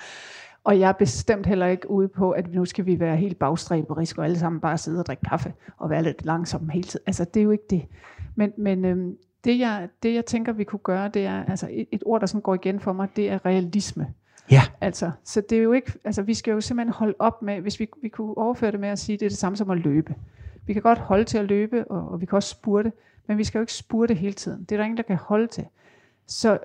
[0.68, 4.20] Og jeg er bestemt heller ikke ude på, at nu skal vi være helt bagstræberiske
[4.20, 7.04] og alle sammen bare sidde og drikke kaffe og være lidt langsomme hele tiden.
[7.06, 7.86] Altså, det er jo ikke det.
[8.34, 11.88] Men, men øhm, det, jeg, det, jeg tænker, vi kunne gøre, det er, altså et,
[11.92, 14.14] et ord, der sådan går igen for mig, det er realisme.
[14.50, 14.62] Ja.
[14.80, 17.80] Altså, så det er jo ikke, altså vi skal jo simpelthen holde op med, hvis
[17.80, 20.14] vi, vi kunne overføre det med at sige, det er det samme som at løbe.
[20.66, 22.92] Vi kan godt holde til at løbe, og, og vi kan også spurte,
[23.26, 24.60] men vi skal jo ikke spurte hele tiden.
[24.60, 25.64] Det er der ingen, der kan holde til.
[26.26, 26.58] Så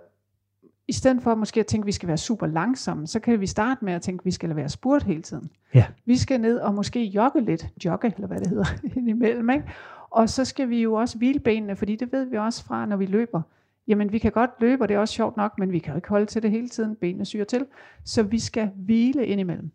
[0.88, 3.48] i stedet for måske at tænke, at vi skal være super langsomme, så kan vi
[3.48, 5.50] starte med at tænke, at vi skal være spurt hele tiden.
[5.74, 5.86] Ja.
[6.06, 8.66] Vi skal ned og måske jogge lidt, jogge, eller hvad det hedder,
[8.98, 9.50] indimellem.
[9.50, 9.66] Ikke?
[10.10, 12.98] Og så skal vi jo også hvile benene, fordi det ved vi også fra, når
[12.98, 13.42] vi løber.
[13.88, 15.96] Jamen, vi kan godt løbe, og det er også sjovt nok, men vi kan jo
[15.96, 16.96] ikke holde til det hele tiden.
[16.96, 17.66] Benene syrer til.
[18.04, 19.72] Så vi skal hvile indimellem.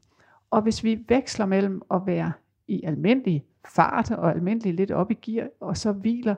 [0.51, 2.33] Og hvis vi veksler mellem at være
[2.69, 6.35] i almindelig fart og almindelig lidt op i gear, og så hviler,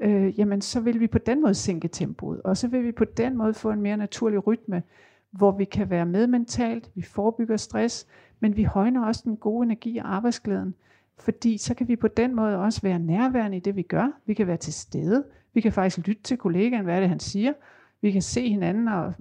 [0.00, 3.04] øh, jamen så vil vi på den måde sænke tempoet, og så vil vi på
[3.04, 4.82] den måde få en mere naturlig rytme,
[5.30, 8.06] hvor vi kan være med mentalt, vi forebygger stress,
[8.40, 10.74] men vi højner også den gode energi og arbejdsglæden,
[11.18, 14.12] fordi så kan vi på den måde også være nærværende i det, vi gør.
[14.26, 15.24] Vi kan være til stede.
[15.54, 17.52] Vi kan faktisk lytte til kollegaen, hvad er det, han siger.
[18.00, 19.14] Vi kan se hinanden og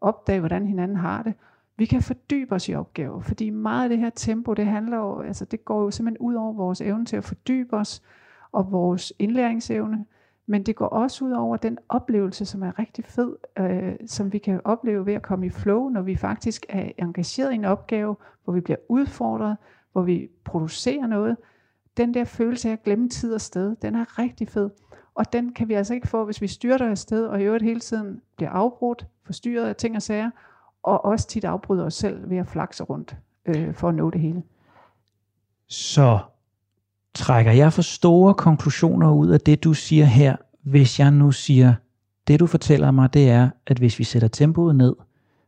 [0.00, 1.34] opdage, hvordan hinanden har det.
[1.76, 5.20] Vi kan fordybe os i opgaver, fordi meget af det her tempo, det handler jo,
[5.20, 8.02] altså det går jo simpelthen ud over vores evne til at fordybe os,
[8.52, 10.04] og vores indlæringsevne,
[10.46, 14.38] men det går også ud over den oplevelse, som er rigtig fed, øh, som vi
[14.38, 18.16] kan opleve ved at komme i flow, når vi faktisk er engageret i en opgave,
[18.44, 19.56] hvor vi bliver udfordret,
[19.92, 21.36] hvor vi producerer noget.
[21.96, 24.70] Den der følelse af at glemme tid og sted, den er rigtig fed.
[25.14, 27.80] Og den kan vi altså ikke få, hvis vi styrter afsted, og i øvrigt hele
[27.80, 30.30] tiden bliver afbrudt, forstyrret af ting og sager,
[30.82, 34.20] og også tit afbryder os selv ved at flakse rundt øh, for at nå det
[34.20, 34.42] hele.
[35.66, 36.18] Så
[37.14, 41.74] trækker jeg for store konklusioner ud af det, du siger her, hvis jeg nu siger,
[42.28, 44.94] det du fortæller mig, det er, at hvis vi sætter tempoet ned,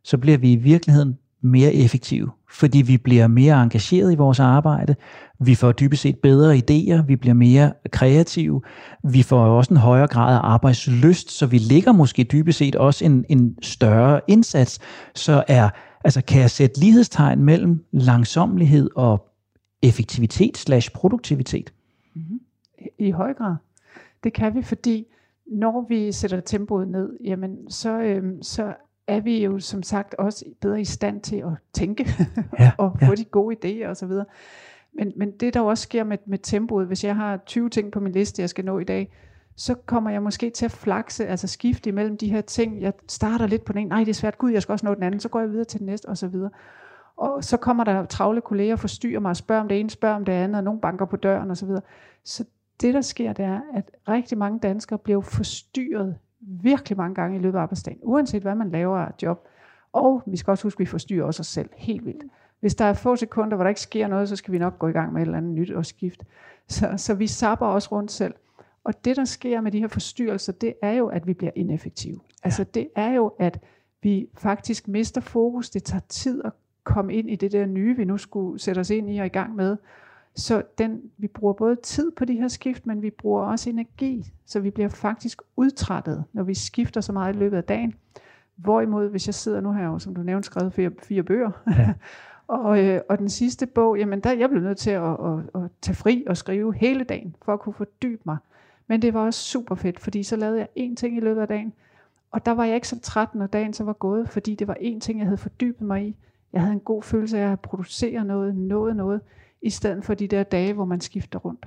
[0.04, 4.94] så bliver vi i virkeligheden mere effektive, fordi vi bliver mere engageret i vores arbejde,
[5.40, 8.62] vi får dybest set bedre idéer, vi bliver mere kreative,
[9.04, 13.04] vi får også en højere grad af arbejdslyst, så vi ligger måske dybest set også
[13.04, 14.78] en, en større indsats,
[15.14, 15.68] så er,
[16.04, 19.33] altså kan jeg sætte lighedstegn mellem langsomlighed og
[19.84, 21.72] effektivitet slash produktivitet?
[22.14, 22.40] Mm-hmm.
[22.98, 23.56] I høj grad.
[24.24, 25.06] Det kan vi, fordi
[25.46, 28.74] når vi sætter tempoet ned, jamen så, øhm, så
[29.06, 32.06] er vi jo som sagt også bedre i stand til at tænke
[32.58, 33.14] ja, og få ja.
[33.14, 34.10] de gode idéer osv.
[34.92, 38.00] Men, men det der også sker med, med tempoet, hvis jeg har 20 ting på
[38.00, 39.12] min liste, jeg skal nå i dag,
[39.56, 42.80] så kommer jeg måske til at flakse, altså skifte imellem de her ting.
[42.80, 44.94] Jeg starter lidt på den ene, nej det er svært, gud jeg skal også nå
[44.94, 46.34] den anden, så går jeg videre til den næste osv.
[46.34, 46.50] Og
[47.40, 50.24] så kommer der travle kolleger og forstyrrer mig og spørger om det ene, spørger om
[50.24, 51.68] det andet, og nogen banker på døren osv.
[51.68, 51.80] Så,
[52.24, 52.44] så
[52.80, 57.40] det der sker, det er, at rigtig mange danskere bliver forstyrret virkelig mange gange i
[57.40, 59.48] løbet af arbejdsdagen, uanset hvad man laver af job.
[59.92, 62.24] Og vi skal også huske, at vi forstyrrer også os selv helt vildt.
[62.60, 64.88] Hvis der er få sekunder, hvor der ikke sker noget, så skal vi nok gå
[64.88, 66.24] i gang med et eller andet nyt og skift.
[66.68, 68.34] Så, så vi sapper også rundt selv.
[68.84, 72.20] Og det, der sker med de her forstyrrelser, det er jo, at vi bliver ineffektive.
[72.42, 73.60] Altså det er jo, at
[74.02, 75.70] vi faktisk mister fokus.
[75.70, 76.52] Det tager tid at
[76.84, 79.28] komme ind i det der nye, vi nu skulle sætte os ind i og i
[79.28, 79.76] gang med.
[80.36, 84.32] Så den, vi bruger både tid på de her skift, men vi bruger også energi,
[84.46, 87.94] så vi bliver faktisk udtrættet, når vi skifter så meget i løbet af dagen.
[88.56, 91.94] Hvorimod, hvis jeg sidder nu her, som du nævnte, skrevet fire, fire bøger, ja.
[92.46, 95.70] og, øh, og den sidste bog, jamen der jeg blev nødt til at, at, at
[95.82, 98.36] tage fri og skrive hele dagen, for at kunne fordybe mig.
[98.86, 101.48] Men det var også super fedt, fordi så lavede jeg én ting i løbet af
[101.48, 101.72] dagen,
[102.30, 104.76] og der var jeg ikke så træt, når dagen så var gået, fordi det var
[104.80, 106.16] én ting, jeg havde fordybet mig i.
[106.54, 109.20] Jeg havde en god følelse af at producere noget, noget, noget,
[109.62, 111.66] i stedet for de der dage, hvor man skifter rundt.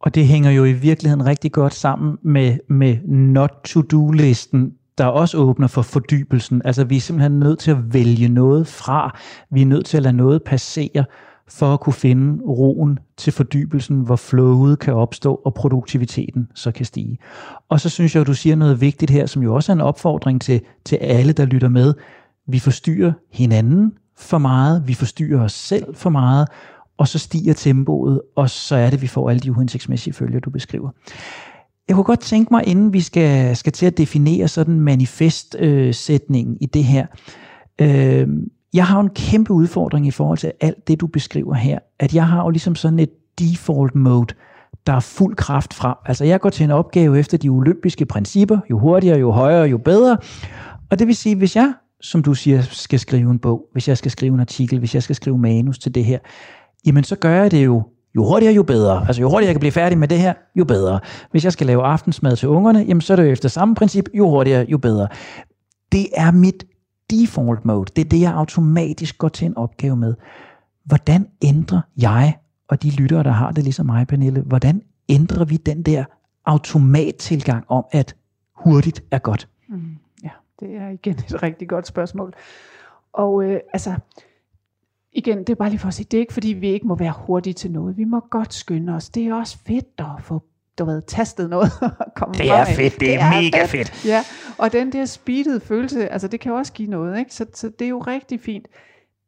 [0.00, 5.66] Og det hænger jo i virkeligheden rigtig godt sammen med, med not-to-do-listen, der også åbner
[5.66, 6.62] for fordybelsen.
[6.64, 9.18] Altså vi er simpelthen nødt til at vælge noget fra.
[9.50, 11.04] Vi er nødt til at lade noget passere,
[11.48, 16.86] for at kunne finde roen til fordybelsen, hvor flowet kan opstå, og produktiviteten så kan
[16.86, 17.18] stige.
[17.68, 19.80] Og så synes jeg, at du siger noget vigtigt her, som jo også er en
[19.80, 21.94] opfordring til, til alle, der lytter med.
[22.46, 26.48] Vi forstyrrer hinanden for meget, vi forstyrrer os selv for meget,
[26.98, 30.50] og så stiger tempoet, og så er det, vi får alle de uhensigtsmæssige følger, du
[30.50, 30.90] beskriver.
[31.88, 36.58] Jeg kunne godt tænke mig, inden vi skal, skal til at definere sådan manifestsætningen øh,
[36.60, 37.06] i det her,
[37.80, 38.28] øh,
[38.74, 42.26] jeg har en kæmpe udfordring i forhold til alt det, du beskriver her, at jeg
[42.26, 44.34] har jo ligesom sådan et default mode,
[44.86, 45.94] der er fuld kraft frem.
[46.06, 49.78] Altså jeg går til en opgave efter de olympiske principper, jo hurtigere, jo højere, jo
[49.78, 50.16] bedre.
[50.90, 53.98] Og det vil sige, hvis jeg, som du siger, skal skrive en bog, hvis jeg
[53.98, 56.18] skal skrive en artikel, hvis jeg skal skrive manus til det her,
[56.86, 57.82] jamen så gør jeg det jo
[58.14, 59.06] jo hurtigere, jo bedre.
[59.06, 61.00] Altså jo hurtigere jeg kan blive færdig med det her, jo bedre.
[61.30, 64.08] Hvis jeg skal lave aftensmad til ungerne, jamen så er det jo efter samme princip,
[64.14, 65.08] jo hurtigere, jo bedre.
[65.92, 66.64] Det er mit
[67.10, 67.92] default mode.
[67.96, 70.14] Det er det, jeg automatisk går til en opgave med.
[70.84, 72.36] Hvordan ændrer jeg,
[72.68, 76.04] og de lyttere, der har det ligesom mig, Pernille, hvordan ændrer vi den der
[76.46, 78.14] automattilgang om, at
[78.56, 79.48] hurtigt er godt?
[79.68, 79.80] Mm,
[80.60, 82.34] det er igen et rigtig godt spørgsmål.
[83.12, 83.94] Og øh, altså,
[85.12, 86.94] igen, det er bare lige for at sige, det er ikke fordi, vi ikke må
[86.94, 87.96] være hurtige til noget.
[87.96, 89.08] Vi må godt skynde os.
[89.08, 90.42] Det er også fedt at få
[90.78, 93.88] du ved, tastet noget og komme Det er fedt, det, det er, er mega fedt.
[93.88, 94.06] fedt.
[94.06, 94.22] Ja,
[94.58, 97.34] og den der speedede følelse, altså det kan også give noget, ikke?
[97.34, 98.68] Så, så det er jo rigtig fint.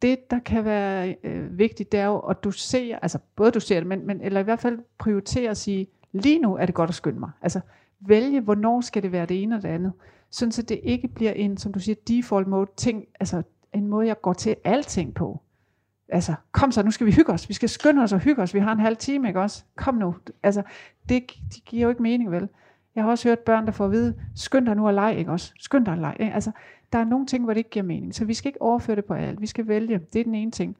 [0.02, 3.60] Det, der kan være øh, vigtigt, det er jo at du ser, altså både du
[3.60, 6.74] ser det, men, men eller i hvert fald prioritere at sige, lige nu er det
[6.74, 7.30] godt at skynde mig.
[7.42, 7.60] Altså
[8.00, 9.92] vælge, hvornår skal det være det ene og det andet.
[10.32, 13.42] Sådan så det ikke bliver en, som du siger, default mode ting, altså
[13.74, 15.42] en måde, jeg går til alting på
[16.12, 18.54] altså, kom så, nu skal vi hygge os, vi skal skynde os og hygge os,
[18.54, 19.64] vi har en halv time, ikke også?
[19.76, 20.14] Kom nu.
[20.42, 20.62] Altså,
[21.08, 21.22] det,
[21.54, 22.48] det giver jo ikke mening, vel?
[22.94, 25.30] Jeg har også hørt børn, der får at vide, skynd dig nu at lege, ikke
[25.30, 25.52] også?
[25.58, 26.16] Skynd dig at lege.
[26.20, 26.34] Ikke?
[26.34, 26.50] Altså,
[26.92, 29.04] der er nogle ting, hvor det ikke giver mening, så vi skal ikke overføre det
[29.04, 29.40] på alt.
[29.40, 30.00] Vi skal vælge.
[30.12, 30.76] Det er den ene ting.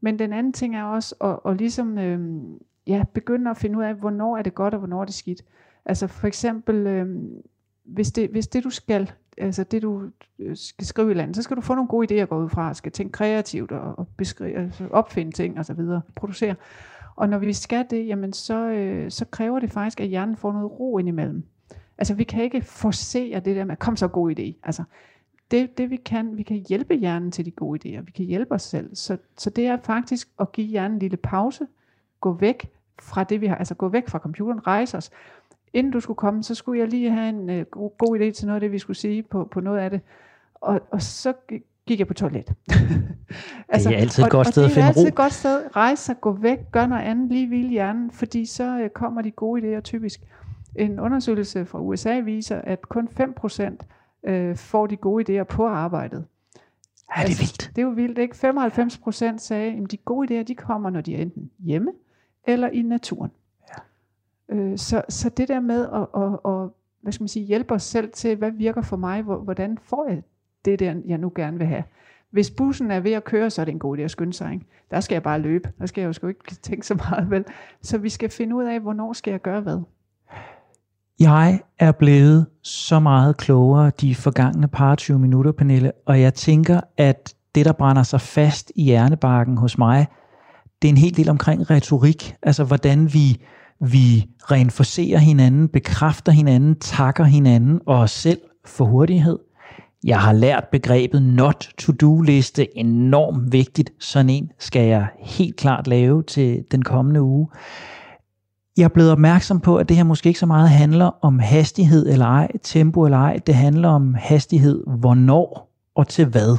[0.00, 2.40] Men den anden ting er også at, at ligesom, øh,
[2.86, 5.42] ja, begynde at finde ud af, hvornår er det godt, og hvornår er det skidt.
[5.84, 7.22] Altså for eksempel, øh,
[7.86, 10.02] hvis, det, hvis det du skal, altså det du
[10.38, 12.48] øh, skal skrive i landet, så skal du få nogle gode idéer at gå ud
[12.48, 16.54] fra, skal tænke kreativt og, og beskrive, altså opfinde ting og så videre, producere.
[17.16, 20.52] Og når vi skal det, jamen så, øh, så kræver det faktisk, at hjernen får
[20.52, 21.44] noget ro indimellem.
[21.98, 24.60] Altså vi kan ikke forsere det der med, kom så god idé.
[24.62, 24.84] Altså
[25.50, 28.54] det, det vi kan, vi kan hjælpe hjernen til de gode idéer, vi kan hjælpe
[28.54, 28.96] os selv.
[28.96, 31.66] Så, så det er faktisk at give hjernen en lille pause,
[32.20, 32.70] gå væk
[33.02, 35.10] fra det vi har, altså gå væk fra computeren, rejse os,
[35.72, 38.46] inden du skulle komme, så skulle jeg lige have en uh, god, god idé til
[38.46, 40.00] noget af det, vi skulle sige på, på noget af det.
[40.54, 41.32] Og, og så
[41.86, 42.52] gik jeg på toilet.
[43.68, 44.90] altså, det er altid et godt sted at finde ro.
[44.90, 45.76] det er altid et godt sted.
[45.76, 49.30] Rejse sig, gå væk, gør noget andet, lige hvile hjernen, fordi så uh, kommer de
[49.30, 50.20] gode idéer typisk.
[50.74, 55.66] En undersøgelse fra USA viser, at kun 5% uh, øh, får de gode idéer på
[55.66, 56.24] arbejdet.
[57.16, 57.70] Ja, det er altså, vildt.
[57.76, 58.36] Det er jo vildt, ikke?
[59.34, 61.92] 95% sagde, at de gode idéer, de kommer, når de er enten hjemme
[62.46, 63.30] eller i naturen.
[64.48, 66.70] Øh, så, så det der med at, at, at
[67.02, 70.22] hvad skal man sige, hjælpe os selv til, hvad virker for mig, hvordan får jeg
[70.64, 71.84] det der, jeg nu gerne vil have.
[72.30, 74.52] Hvis bussen er ved at køre, så er det en god idé at skynde sig.
[74.52, 74.66] Ikke?
[74.90, 75.72] Der skal jeg bare løbe.
[75.78, 77.30] Der skal jeg jo sgu ikke tænke så meget.
[77.30, 77.44] Vel?
[77.82, 79.80] Så vi skal finde ud af, hvornår skal jeg gøre hvad.
[81.20, 86.80] Jeg er blevet så meget klogere de forgangne par 20 minutter, Pernille, og jeg tænker,
[86.96, 90.06] at det, der brænder sig fast i hjernebarken hos mig,
[90.82, 92.36] det er en hel del omkring retorik.
[92.42, 93.42] Altså, hvordan vi
[93.80, 99.38] vi reinforcerer hinanden, bekræfter hinanden, takker hinanden og os selv for hurtighed.
[100.04, 103.90] Jeg har lært begrebet not to do liste enormt vigtigt.
[104.00, 107.48] Sådan en skal jeg helt klart lave til den kommende uge.
[108.76, 112.08] Jeg er blevet opmærksom på, at det her måske ikke så meget handler om hastighed
[112.08, 113.40] eller ej, tempo eller ej.
[113.46, 116.58] Det handler om hastighed, hvornår og til hvad.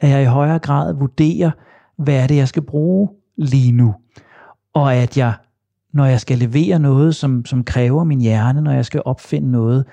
[0.00, 1.50] At jeg i højere grad vurderer,
[1.98, 3.94] hvad er det, jeg skal bruge lige nu.
[4.74, 5.34] Og at jeg
[5.92, 9.84] når jeg skal levere noget, som, som kræver min hjerne, når jeg skal opfinde noget,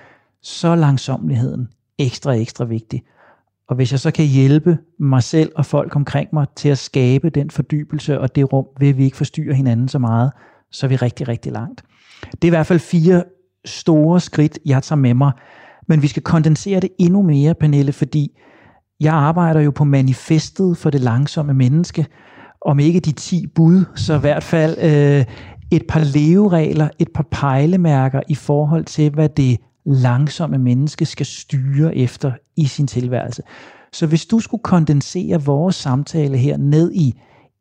[0.42, 3.02] så er langsomligheden ekstra, ekstra vigtig.
[3.68, 7.30] Og hvis jeg så kan hjælpe mig selv og folk omkring mig til at skabe
[7.30, 10.32] den fordybelse og det rum, ved vi ikke forstyrre hinanden så meget,
[10.72, 11.82] så er vi rigtig, rigtig langt.
[12.32, 13.24] Det er i hvert fald fire
[13.64, 15.32] store skridt, jeg tager med mig.
[15.88, 18.38] Men vi skal kondensere det endnu mere, Pernille, fordi
[19.00, 22.06] jeg arbejder jo på manifestet for det langsomme menneske,
[22.60, 25.24] om ikke de 10 bud, så i hvert fald øh,
[25.70, 31.96] et par leveregler, et par pejlemærker i forhold til, hvad det langsomme menneske skal styre
[31.96, 33.42] efter i sin tilværelse.
[33.92, 37.14] Så hvis du skulle kondensere vores samtale her ned i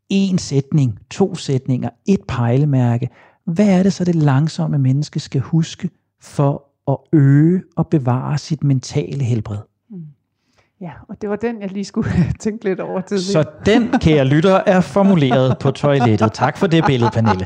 [0.10, 3.10] en sætning, to sætninger, et pejlemærke,
[3.46, 5.90] hvad er det så det langsomme menneske skal huske
[6.22, 9.58] for at øge og bevare sit mentale helbred?
[10.82, 12.10] Ja, og det var den, jeg lige skulle
[12.40, 13.24] tænke lidt over til.
[13.26, 16.34] Så den, kære lytter, er formuleret på toilettet.
[16.34, 17.46] Tak for det billede, Pernille.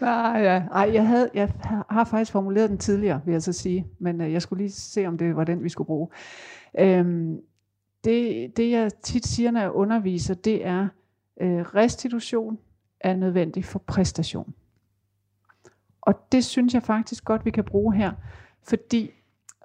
[0.00, 0.62] Nej, ja.
[0.72, 1.52] Ej, jeg, havde, jeg
[1.90, 3.86] har faktisk formuleret den tidligere, vil jeg så sige.
[3.98, 6.08] Men uh, jeg skulle lige se, om det var den, vi skulle bruge.
[6.78, 7.36] Øhm,
[8.04, 10.88] det, det, jeg tit siger, når jeg underviser, det er,
[11.40, 12.58] uh, restitution
[13.00, 14.54] er nødvendig for præstation.
[16.00, 18.12] Og det synes jeg faktisk godt, vi kan bruge her.
[18.62, 19.10] Fordi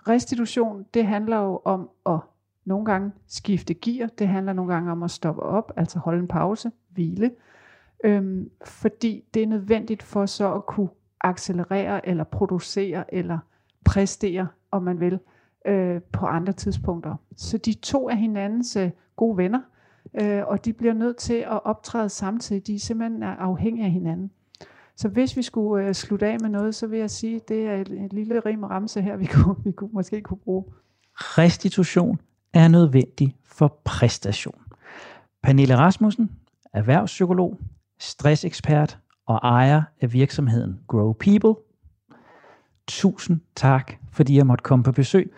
[0.07, 2.19] restitution, det handler jo om at
[2.65, 6.27] nogle gange skifte gear, det handler nogle gange om at stoppe op, altså holde en
[6.27, 7.31] pause, hvile,
[8.03, 10.89] øhm, fordi det er nødvendigt for så at kunne
[11.21, 13.37] accelerere eller producere eller
[13.85, 15.19] præstere, om man vil,
[15.65, 17.15] øh, på andre tidspunkter.
[17.37, 19.61] Så de to er hinandens øh, gode venner,
[20.21, 22.67] øh, og de bliver nødt til at optræde samtidig.
[22.67, 24.31] De er simpelthen øh, afhængige af hinanden.
[24.95, 27.67] Så hvis vi skulle øh, slutte af med noget, så vil jeg sige, at det
[27.67, 30.63] er et, et lille rim og ramse her, vi kunne, vi kunne måske kunne bruge.
[31.15, 32.19] Restitution
[32.53, 34.61] er nødvendig for præstation.
[35.43, 36.31] Pernille Rasmussen,
[36.73, 37.59] erhvervspsykolog,
[37.99, 41.63] stressekspert og ejer af virksomheden Grow People.
[42.87, 45.33] Tusind tak, fordi jeg måtte komme på besøg.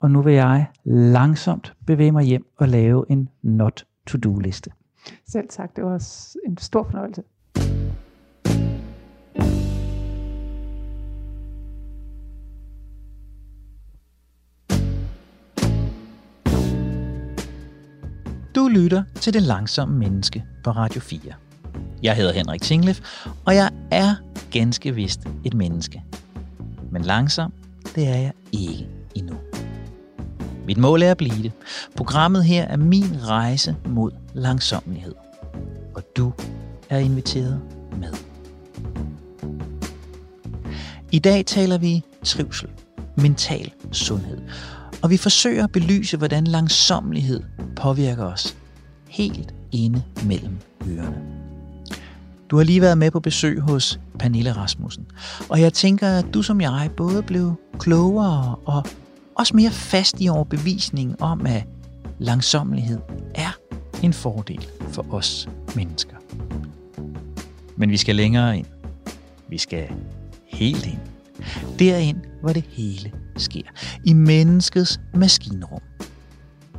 [0.00, 4.70] Og nu vil jeg langsomt bevæge mig hjem og lave en not-to-do-liste.
[5.26, 5.94] Selv tak, det var
[6.46, 7.22] en stor fornøjelse.
[18.54, 21.20] Du lytter til Det Langsomme Menneske på Radio 4.
[22.02, 24.14] Jeg hedder Henrik Tinglef, og jeg er
[24.50, 26.02] ganske vist et menneske.
[26.90, 27.52] Men langsom,
[27.94, 29.36] det er jeg ikke endnu.
[30.66, 31.52] Mit mål er at blive det.
[31.96, 35.14] Programmet her er min rejse mod langsommelighed.
[35.94, 36.32] Og du
[36.90, 37.60] er inviteret
[38.00, 38.12] med.
[41.12, 42.68] I dag taler vi trivsel,
[43.16, 44.38] mental sundhed,
[45.02, 47.42] og vi forsøger at belyse, hvordan langsommelighed
[47.76, 48.56] påvirker os
[49.08, 50.58] helt inde mellem
[50.88, 51.22] ørerne.
[52.50, 55.06] Du har lige været med på besøg hos Pernille Rasmussen,
[55.48, 58.86] og jeg tænker, at du som jeg både blev klogere og
[59.34, 61.64] også mere fast i overbevisningen om, at
[62.18, 62.98] langsommelighed
[63.34, 63.56] er
[64.02, 66.16] en fordel for os mennesker.
[67.76, 68.66] Men vi skal længere ind.
[69.48, 69.88] Vi skal
[70.46, 70.98] helt ind.
[71.78, 73.62] Derind, hvor det hele sker.
[74.04, 75.80] I menneskets maskinrum.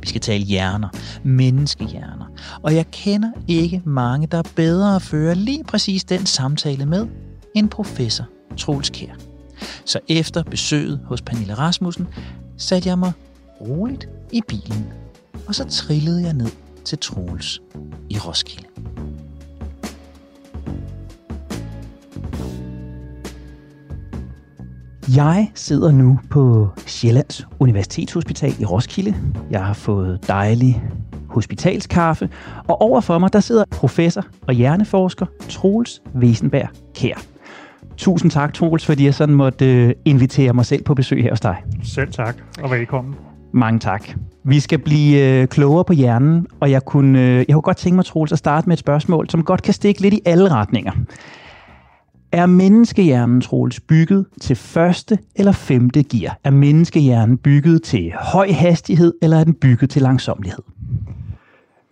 [0.00, 0.88] Vi skal tale hjerner,
[1.24, 2.26] menneskehjerner.
[2.62, 7.06] Og jeg kender ikke mange, der er bedre at føre lige præcis den samtale med,
[7.54, 8.24] end professor
[8.56, 9.14] Troels Kjær.
[9.84, 12.08] Så efter besøget hos Pernille Rasmussen,
[12.56, 13.12] satte jeg mig
[13.60, 14.86] roligt i bilen,
[15.48, 16.50] og så trillede jeg ned
[16.84, 17.60] til Troels
[18.10, 18.68] i Roskilde.
[25.08, 29.14] Jeg sidder nu på Sjællands Universitetshospital i Roskilde.
[29.50, 30.82] Jeg har fået dejlig
[31.28, 32.28] hospitalskaffe,
[32.68, 37.22] og overfor mig der sidder professor og hjerneforsker Troels Wesenberg Kær.
[37.96, 41.40] Tusind tak, Troels, fordi jeg sådan måtte øh, invitere mig selv på besøg her hos
[41.40, 41.56] dig.
[41.82, 43.14] Selv tak, og velkommen.
[43.52, 44.08] Mange tak.
[44.44, 47.96] Vi skal blive øh, klogere på hjernen, og jeg kunne, øh, jeg kunne godt tænke
[47.96, 50.92] mig, Troels, at starte med et spørgsmål, som godt kan stikke lidt i alle retninger.
[52.32, 56.38] Er menneskehjernen, Troels, bygget til første eller femte gear?
[56.44, 60.62] Er menneskehjernen bygget til høj hastighed, eller er den bygget til langsomlighed?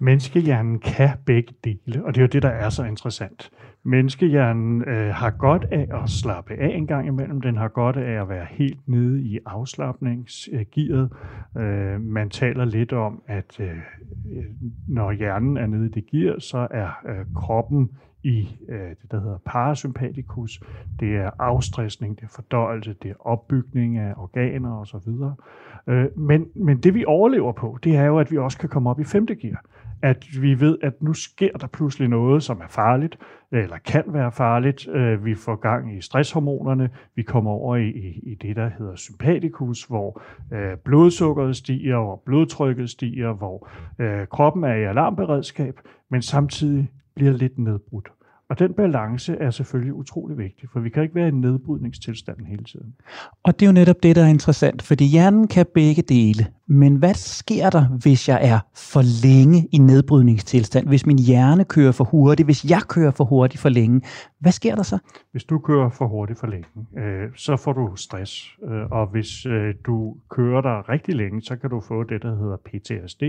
[0.01, 3.51] Menneskehjernen kan begge dele, og det er jo det, der er så interessant.
[3.85, 7.41] Menneskehjernen øh, har godt af at slappe af en gang imellem.
[7.41, 11.11] Den har godt af at være helt nede i afslappningsgearet.
[11.59, 13.77] Øh, man taler lidt om, at øh,
[14.89, 17.91] når hjernen er nede i det gear, så er øh, kroppen
[18.23, 20.61] i øh, det, der hedder parasympatikus.
[21.01, 25.13] Det er afstressning, det er fordøjelse, det er opbygning af organer osv.
[25.87, 28.91] Øh, men, men det vi overlever på, det er jo, at vi også kan komme
[28.91, 29.65] op i femte gear
[30.03, 33.19] at vi ved, at nu sker der pludselig noget, som er farligt,
[33.53, 34.89] eller kan være farligt.
[34.89, 38.97] Øh, vi får gang i stresshormonerne, vi kommer over i, i, i det, der hedder
[38.97, 46.23] sympatikus, hvor øh, blodsukkeret stiger, hvor blodtrykket stiger, hvor øh, kroppen er i alarmberedskab, men
[46.23, 48.09] samtidig bliver lidt nedbrudt.
[48.51, 52.65] Og den balance er selvfølgelig utrolig vigtig, for vi kan ikke være i nedbrydningstilstanden hele
[52.65, 52.95] tiden.
[53.43, 56.47] Og det er jo netop det, der er interessant, fordi hjernen kan begge dele.
[56.71, 60.89] Men hvad sker der, hvis jeg er for længe i nedbrydningstilstand?
[60.89, 62.47] Hvis min hjerne kører for hurtigt?
[62.47, 64.01] Hvis jeg kører for hurtigt for længe?
[64.39, 64.99] Hvad sker der så?
[65.31, 66.67] Hvis du kører for hurtigt for længe,
[66.99, 68.57] øh, så får du stress.
[68.65, 72.37] Øh, og hvis øh, du kører der rigtig længe, så kan du få det, der
[72.37, 73.23] hedder PTSD,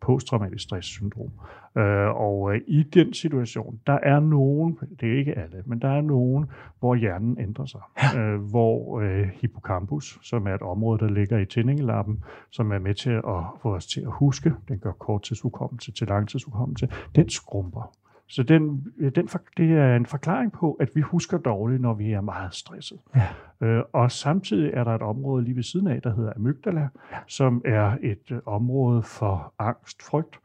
[0.00, 1.30] posttraumatisk stresssyndrom.
[1.78, 5.88] Øh, og øh, i den situation, der er nogen, det er ikke alle, men der
[5.88, 6.46] er nogen,
[6.78, 7.80] hvor hjernen ændrer sig.
[8.18, 12.94] Øh, hvor øh, hippocampus, som er et område, der ligger i tændingelappen, som er med
[12.94, 17.92] til at få os til at huske, den gør korttidshukommelse til langtidshukommelse, den skrumper.
[18.28, 22.20] Så den, den, det er en forklaring på, at vi husker dårligt, når vi er
[22.20, 22.98] meget stresset.
[23.16, 23.66] Ja.
[23.66, 27.16] Øh, og samtidig er der et område lige ved siden af, der hedder amygdala, ja.
[27.26, 30.38] som er et øh, område for angst, frygt,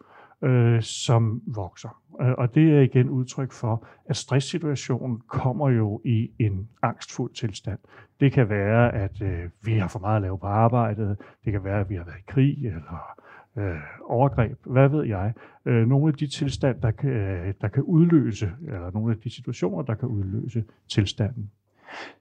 [0.43, 2.02] øh, som vokser.
[2.21, 7.79] Øh, og det er igen udtryk for, at stresssituationen kommer jo i en angstfuld tilstand.
[8.19, 11.17] Det kan være, at øh, vi har for meget at lave på arbejdet.
[11.46, 13.21] Det kan være, at vi har været i krig eller
[13.58, 13.75] øh,
[14.06, 14.58] overgreb.
[14.65, 15.33] Hvad ved jeg?
[15.65, 19.29] Øh, nogle af de tilstand, der kan, øh, der kan udløse, eller nogle af de
[19.29, 21.52] situationer, der kan udløse tilstanden.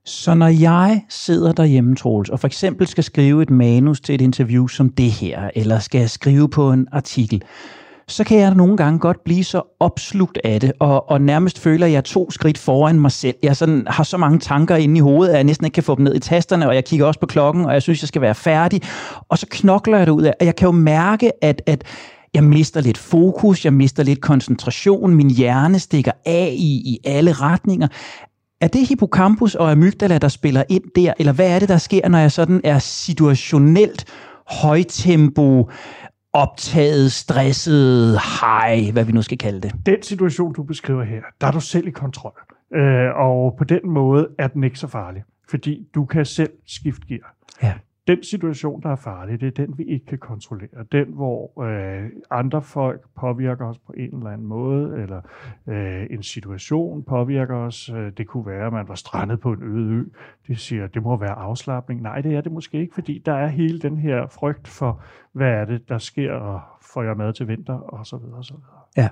[0.04, 4.20] Så når jeg sidder derhjemme, Troels, og for eksempel skal skrive et manus til et
[4.20, 7.42] interview som det her, eller skal skrive på en artikel,
[8.08, 11.86] så kan jeg nogle gange godt blive så opslugt af det, og, og nærmest føler,
[11.86, 13.36] at jeg er to skridt foran mig selv.
[13.42, 15.94] Jeg sådan, har så mange tanker inde i hovedet, at jeg næsten ikke kan få
[15.94, 18.22] dem ned i tasterne, og jeg kigger også på klokken, og jeg synes, jeg skal
[18.22, 18.82] være færdig.
[19.28, 21.84] Og så knokler jeg det ud af, og jeg kan jo mærke, at, at
[22.34, 27.32] jeg mister lidt fokus, jeg mister lidt koncentration, min hjerne stikker af i, i alle
[27.32, 27.88] retninger.
[28.60, 32.08] Er det hippocampus og amygdala, der spiller ind der, eller hvad er det, der sker,
[32.08, 34.04] når jeg sådan er situationelt
[34.46, 35.70] højtempo,
[36.36, 39.72] optaget, stresset, high, hvad vi nu skal kalde det?
[39.86, 42.40] Den situation, du beskriver her, der er du selv i kontrol.
[42.74, 47.06] Øh, og på den måde er den ikke så farlig, fordi du kan selv skifte
[47.08, 47.34] gear.
[47.62, 47.72] Ja.
[48.06, 50.84] Den situation, der er farlig, det er den, vi ikke kan kontrollere.
[50.92, 55.20] Den, hvor øh, andre folk påvirker os på en eller anden måde, eller
[55.66, 57.90] øh, en situation påvirker os.
[57.94, 60.04] Øh, det kunne være, at man var strandet på en øde ø.
[60.48, 62.02] Det siger, det må være afslappning.
[62.02, 65.02] Nej, det er det måske ikke, fordi der er hele den her frygt for,
[65.32, 68.44] hvad er det, der sker, og får jeg mad til vinter, og så videre, og
[68.44, 68.80] så videre.
[68.96, 69.08] Ja.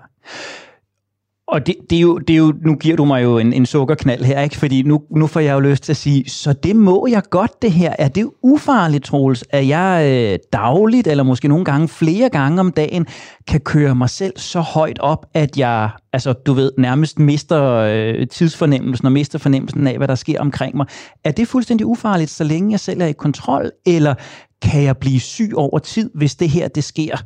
[1.47, 3.67] Og det, det, er jo, det er jo, nu giver du mig jo en, en
[3.67, 4.57] sukkerknald her, ikke?
[4.57, 7.63] fordi nu, nu får jeg jo lyst til at sige, så det må jeg godt
[7.63, 7.95] det her.
[7.99, 12.73] Er det ufarligt, Troels, at jeg øh, dagligt, eller måske nogle gange flere gange om
[12.73, 13.07] dagen,
[13.47, 18.27] kan køre mig selv så højt op, at jeg, altså du ved, nærmest mister øh,
[18.29, 20.87] tidsfornemmelsen og mister fornemmelsen af, hvad der sker omkring mig.
[21.25, 24.15] Er det fuldstændig ufarligt, så længe jeg selv er i kontrol, eller
[24.63, 27.17] kan jeg blive syg over tid, hvis det her det sker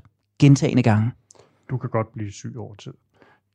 [0.41, 1.11] gentagende gange?
[1.71, 2.93] Du kan godt blive syg over tid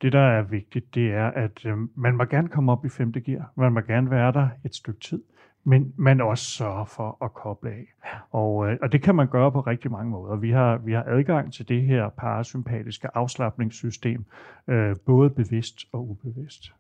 [0.02, 3.22] det, der er vigtigt, det er, at øh, man må gerne komme op i femte
[3.22, 3.52] gear.
[3.58, 5.22] Man må gerne være der et stykke tid.
[5.66, 7.86] Men man også sørger for at koble af.
[8.32, 10.36] Og, øh, og det kan man gøre på rigtig mange måder.
[10.36, 14.26] Vi har, vi har adgang til det her parasympatiske afslappningssystem,
[14.68, 16.72] øh, både bevidst og ubevidst.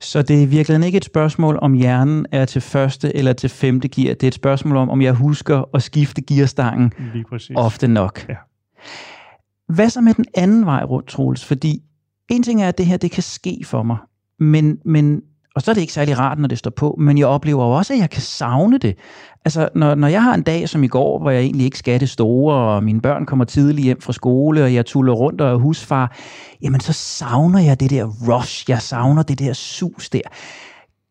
[0.00, 3.88] Så det er virkelig ikke et spørgsmål, om hjernen er til første eller til femte
[3.88, 4.14] gear.
[4.14, 6.92] Det er et spørgsmål om, om jeg husker at skifte gearstangen
[7.56, 8.28] ofte nok.
[8.28, 8.36] Ja.
[9.68, 11.44] Hvad så med den anden vej rundt, Troels?
[11.44, 11.82] Fordi
[12.30, 13.96] en ting er, at det her det kan ske for mig,
[14.38, 15.22] men, men
[15.56, 17.92] og så er det ikke særlig rart, når det står på, men jeg oplever også,
[17.92, 18.96] at jeg kan savne det.
[19.44, 22.00] Altså, når, når jeg har en dag som i går, hvor jeg egentlig ikke skal
[22.00, 25.50] det store, og mine børn kommer tidligt hjem fra skole, og jeg tuller rundt og
[25.50, 26.16] er husfar,
[26.62, 30.20] jamen så savner jeg det der rush, jeg savner det der sus der.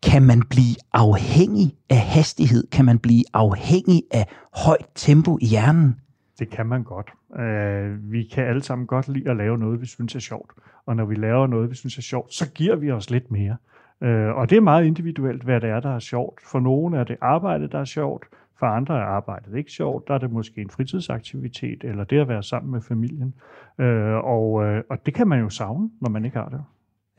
[0.04, 2.68] Kan man blive afhængig af hastighed?
[2.72, 5.96] Kan man blive afhængig af højt tempo i hjernen?
[6.40, 7.12] Det kan man godt.
[7.40, 10.52] Øh, vi kan alle sammen godt lide at lave noget, vi synes er sjovt.
[10.86, 13.58] Og når vi laver noget, vi synes er sjovt, så giver vi os lidt mere.
[14.02, 16.42] Øh, og det er meget individuelt, hvad det er, der er sjovt.
[16.52, 18.26] For nogle er det arbejde, der er sjovt.
[18.60, 20.08] For andre er arbejdet ikke sjovt.
[20.08, 23.34] Der er det måske en fritidsaktivitet, eller det at være sammen med familien.
[23.78, 26.64] Øh, og, øh, og det kan man jo savne, når man ikke har det.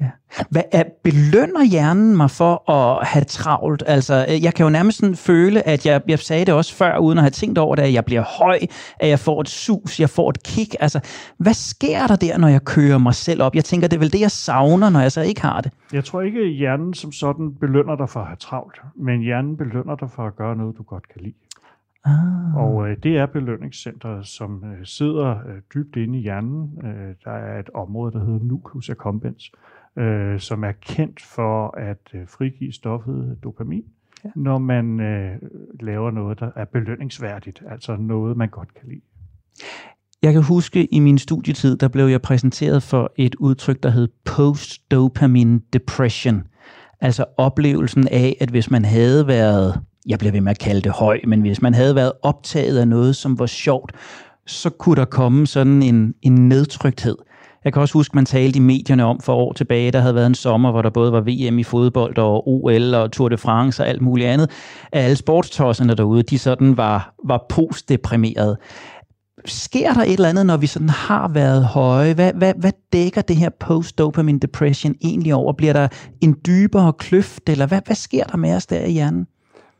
[0.01, 0.11] Ja.
[0.51, 3.82] Hvad er, belønner hjernen mig for at have travlt?
[3.86, 6.99] Altså, øh, jeg kan jo nærmest sådan føle, at jeg, jeg sagde det også før,
[6.99, 8.59] uden at have tænkt over det, at jeg bliver høj,
[9.01, 10.74] at jeg får et sus, jeg får et kick.
[10.80, 11.01] Altså,
[11.38, 13.55] hvad sker der der, når jeg kører mig selv op?
[13.55, 15.72] Jeg tænker, det er vel det, jeg savner, når jeg så ikke har det.
[15.92, 19.57] Jeg tror ikke, at hjernen som sådan belønner dig for at have travlt, men hjernen
[19.57, 21.34] belønner dig for at gøre noget, du godt kan lide.
[22.07, 22.57] Ah.
[22.57, 26.78] Og øh, det er belønningscenteret, som øh, sidder øh, dybt inde i hjernen.
[26.84, 29.53] Øh, der er et område, der hedder nucleus accumbens,
[29.99, 33.84] øh, som er kendt for at øh, frigive stoffet dopamin,
[34.24, 34.30] ja.
[34.34, 35.38] når man øh,
[35.80, 39.01] laver noget, der er belønningsværdigt, altså noget, man godt kan lide.
[40.22, 44.09] Jeg kan huske, i min studietid, der blev jeg præsenteret for et udtryk, der hed
[44.24, 46.42] post-dopamine depression.
[47.01, 50.92] Altså oplevelsen af, at hvis man havde været, jeg bliver ved med at kalde det
[50.92, 53.92] høj, men hvis man havde været optaget af noget, som var sjovt,
[54.47, 57.16] så kunne der komme sådan en, en nedtrykthed.
[57.66, 60.26] Jeg kan også huske, man talte i medierne om for år tilbage, der havde været
[60.26, 63.82] en sommer, hvor der både var VM i fodbold og OL og Tour de France
[63.82, 64.50] og alt muligt andet.
[64.92, 68.56] Alle sportstosserne derude, de sådan var, var postdeprimerede.
[69.44, 72.14] Sker der et eller andet, når vi sådan har været høje?
[72.14, 75.52] Hvad, hvad, hvad dækker det her post-dopamine depression egentlig over?
[75.52, 75.88] Bliver der
[76.20, 79.26] en dybere kløft, eller hvad, hvad sker der med os der i hjernen?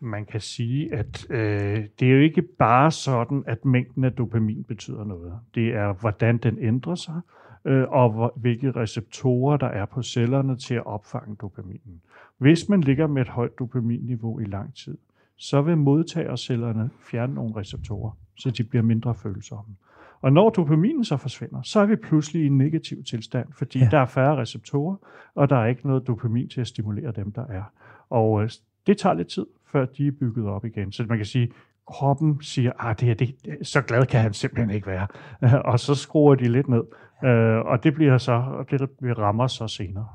[0.01, 4.65] Man kan sige, at øh, det er jo ikke bare sådan, at mængden af dopamin
[4.69, 5.33] betyder noget.
[5.55, 7.21] Det er, hvordan den ændrer sig,
[7.67, 12.03] øh, og hvilke receptorer der er på cellerne til at opfange dopaminen.
[12.39, 14.99] Hvis man ligger med et højt dopaminniveau i lang tid,
[15.37, 19.77] så vil modtagercellerne fjerne nogle receptorer, så de bliver mindre følsomme.
[20.21, 23.89] Og når dopaminen så forsvinder, så er vi pludselig i en negativ tilstand, fordi ja.
[23.91, 24.97] der er færre receptorer,
[25.35, 27.63] og der er ikke noget dopamin til at stimulere dem, der er.
[28.11, 28.51] Og øh,
[28.87, 30.93] det tager lidt tid, før de er bygget op igen.
[30.93, 31.53] Så man kan sige,
[31.87, 35.07] kroppen siger, at ah, det, det, så glad kan han simpelthen ikke være.
[35.73, 36.83] og så skruer de lidt ned.
[37.25, 40.07] Øh, og det bliver så, det vi rammer så senere.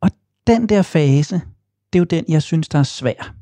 [0.00, 0.10] Og
[0.46, 1.34] den der fase,
[1.92, 3.34] det er jo den, jeg synes, der er svær.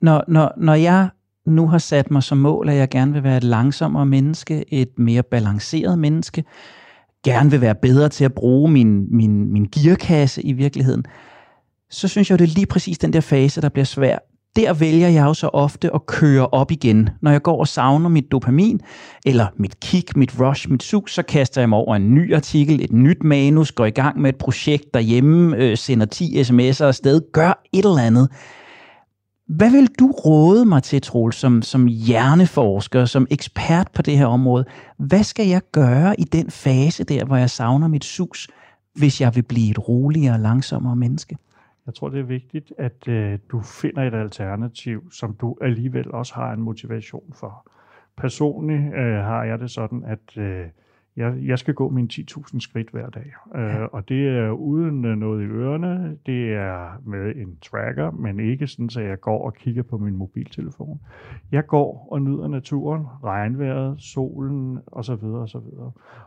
[0.00, 1.08] Når, når, når jeg
[1.46, 4.98] nu har sat mig som mål, at jeg gerne vil være et langsommere menneske, et
[4.98, 6.44] mere balanceret menneske,
[7.24, 11.04] gerne vil være bedre til at bruge min, min, min gearkasse i virkeligheden,
[11.90, 14.18] så synes jeg, det er lige præcis den der fase, der bliver svær.
[14.56, 17.08] Der vælger jeg jo så ofte at køre op igen.
[17.22, 18.80] Når jeg går og savner mit dopamin,
[19.26, 22.84] eller mit kick, mit rush, mit sug, så kaster jeg mig over en ny artikel,
[22.84, 27.20] et nyt manus, går i gang med et projekt derhjemme, øh, sender 10 sms'er afsted,
[27.32, 28.28] gør et eller andet.
[29.48, 34.26] Hvad vil du råde mig til, Troel, som, som hjerneforsker, som ekspert på det her
[34.26, 34.64] område?
[34.98, 38.48] Hvad skal jeg gøre i den fase der, hvor jeg savner mit sus,
[38.94, 41.36] hvis jeg vil blive et roligere og langsommere menneske?
[41.88, 46.34] Jeg tror, det er vigtigt, at øh, du finder et alternativ, som du alligevel også
[46.34, 47.70] har en motivation for.
[48.16, 50.66] Personligt øh, har jeg det sådan, at øh,
[51.18, 53.32] jeg, jeg skal gå mine 10.000 skridt hver dag.
[53.54, 53.82] Øh, ja.
[53.82, 56.18] Øh, og det er uden øh, noget i ørerne.
[56.26, 60.16] Det er med en tracker, men ikke sådan, at jeg går og kigger på min
[60.16, 61.00] mobiltelefon.
[61.52, 65.24] Jeg går og nyder naturen, regnvejret, solen osv.
[65.24, 65.68] osv.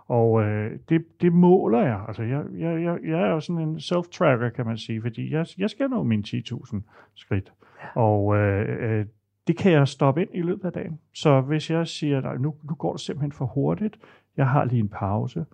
[0.08, 2.04] Og øh, det, det måler jeg.
[2.08, 5.46] Altså, jeg, jeg, jeg, jeg er jo sådan en self-tracker, kan man sige, fordi jeg,
[5.58, 6.82] jeg skal nå mine 10.000
[7.16, 7.54] skridt.
[7.96, 9.06] Og øh, øh,
[9.48, 11.00] det kan jeg stoppe ind i løbet af dagen.
[11.14, 13.98] Så hvis jeg siger, at nu, nu går det simpelthen for hurtigt,
[14.42, 15.46] jeg har lige en pause,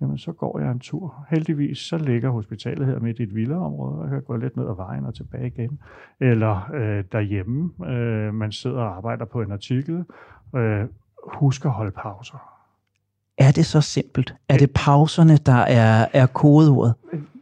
[0.00, 1.26] jamen så går jeg en tur.
[1.30, 4.68] Heldigvis så ligger hospitalet her midt i et villaområde, og jeg kan gå lidt ned
[4.68, 5.78] ad vejen og tilbage igen.
[6.20, 10.04] Eller øh, derhjemme, øh, man sidder og arbejder på en artikel.
[10.56, 10.84] Øh,
[11.32, 12.62] husk at holde pauser.
[13.38, 14.34] Er det så simpelt?
[14.48, 16.94] Er det pauserne, der er, er kodeordet?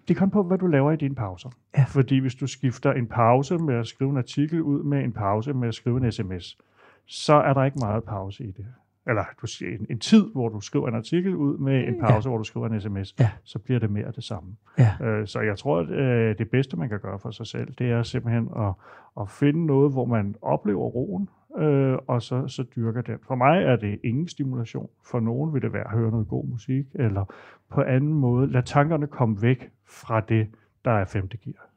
[0.08, 1.50] Det kommer på, hvad du laver i dine pauser.
[1.76, 1.84] Ja.
[1.88, 5.52] Fordi hvis du skifter en pause med at skrive en artikel ud med en pause
[5.52, 6.58] med at skrive en sms,
[7.06, 8.66] så er der ikke meget pause i det
[9.06, 12.28] eller du siger, en, en tid, hvor du skriver en artikel ud med en pause,
[12.28, 12.30] ja.
[12.30, 13.30] hvor du skriver en sms, ja.
[13.44, 14.56] så bliver det mere det samme.
[14.78, 15.06] Ja.
[15.06, 17.90] Øh, så jeg tror, at øh, det bedste, man kan gøre for sig selv, det
[17.90, 18.72] er simpelthen at,
[19.20, 21.28] at finde noget, hvor man oplever roen,
[21.58, 23.18] øh, og så, så dyrker den.
[23.26, 24.88] For mig er det ingen stimulation.
[25.04, 27.24] For nogen vil det være at høre noget god musik, eller
[27.70, 30.48] på anden måde lad tankerne komme væk fra det,
[30.84, 31.73] der er femte gear.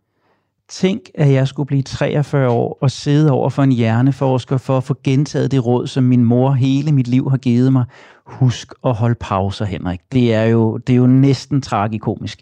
[0.70, 4.84] Tænk, at jeg skulle blive 43 år og sidde over for en hjerneforsker for at
[4.84, 7.86] få gentaget det råd, som min mor hele mit liv har givet mig.
[8.26, 9.99] Husk at holde pauser, Henrik.
[10.11, 12.39] Det er jo, det er jo næsten tragikomisk.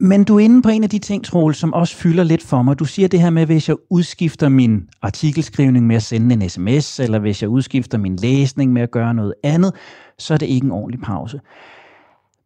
[0.00, 2.62] Men du er inde på en af de ting, Troel, som også fylder lidt for
[2.62, 2.78] mig.
[2.78, 7.00] Du siger det her med, hvis jeg udskifter min artikelskrivning med at sende en sms,
[7.00, 9.72] eller hvis jeg udskifter min læsning med at gøre noget andet,
[10.18, 11.40] så er det ikke en ordentlig pause.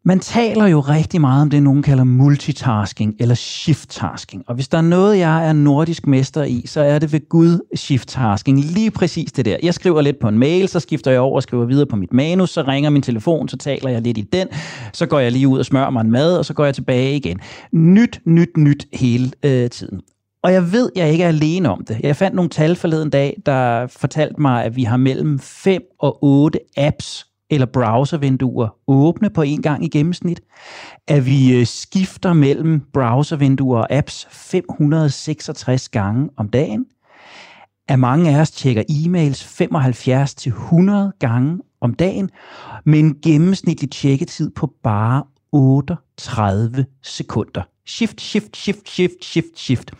[0.04, 4.42] Man taler jo rigtig meget om det, nogen kalder multitasking eller shift-tasking.
[4.46, 7.60] Og hvis der er noget, jeg er nordisk mester i, så er det ved Gud
[7.76, 8.60] shift-tasking.
[8.74, 9.56] Lige præcis det der.
[9.62, 12.12] Jeg skriver lidt på en mail, så skifter jeg over og skriver videre på mit
[12.12, 14.48] manus, så ringer min telefon, så taler jeg lidt i den,
[14.92, 17.16] så går jeg lige ud og smører mig en mad, og så går jeg tilbage
[17.16, 17.40] igen.
[17.72, 20.00] Nyt, nyt, nyt hele øh, tiden.
[20.42, 22.00] Og jeg ved, jeg ikke er alene om det.
[22.02, 26.18] Jeg fandt nogle tal forleden dag, der fortalte mig, at vi har mellem 5 og
[26.24, 30.40] 8 apps eller browservinduer åbne på en gang i gennemsnit,
[31.08, 36.86] at vi øh, skifter mellem browservinduer og apps 566 gange om dagen,
[37.88, 39.62] at mange af os tjekker e-mails
[41.10, 42.30] 75-100 gange om dagen,
[42.84, 45.22] med en gennemsnitlig tjekketid på bare
[45.52, 47.62] 38 sekunder.
[47.86, 49.92] Shift, shift, shift, shift, shift, shift.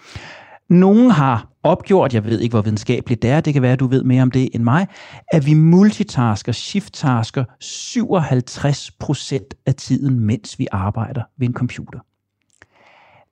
[0.69, 3.87] Nogle har opgjort, jeg ved ikke, hvor videnskabeligt det er, det kan være, at du
[3.87, 4.87] ved mere om det end mig,
[5.33, 11.99] at vi multitasker, shift-tasker 57% af tiden, mens vi arbejder ved en computer.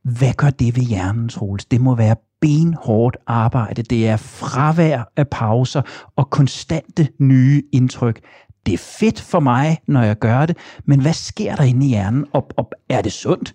[0.03, 1.64] Hvad gør det ved hjernen, Troels?
[1.64, 3.82] Det må være benhårdt arbejde.
[3.82, 5.82] Det er fravær af pauser
[6.16, 8.20] og konstante nye indtryk.
[8.66, 11.89] Det er fedt for mig, når jeg gør det, men hvad sker der inde i
[11.89, 12.26] hjernen?
[12.32, 13.55] Og, og er det sundt?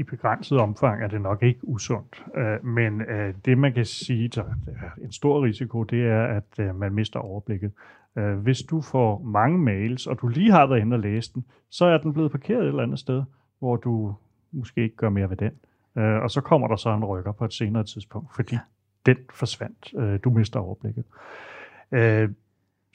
[0.00, 2.24] I begrænset omfang er det nok ikke usundt.
[2.36, 6.58] Øh, men øh, det, man kan sige, der er en stor risiko, det er, at
[6.58, 7.72] øh, man mister overblikket.
[8.14, 11.84] Hvis du får mange mails, og du lige har været inde og læst den, så
[11.84, 13.22] er den blevet parkeret et eller andet sted,
[13.58, 14.14] hvor du
[14.52, 15.52] måske ikke gør mere ved den.
[15.94, 18.60] Og så kommer der så en rykker på et senere tidspunkt, fordi ja.
[19.06, 19.94] den forsvandt.
[20.24, 21.04] Du mister overblikket.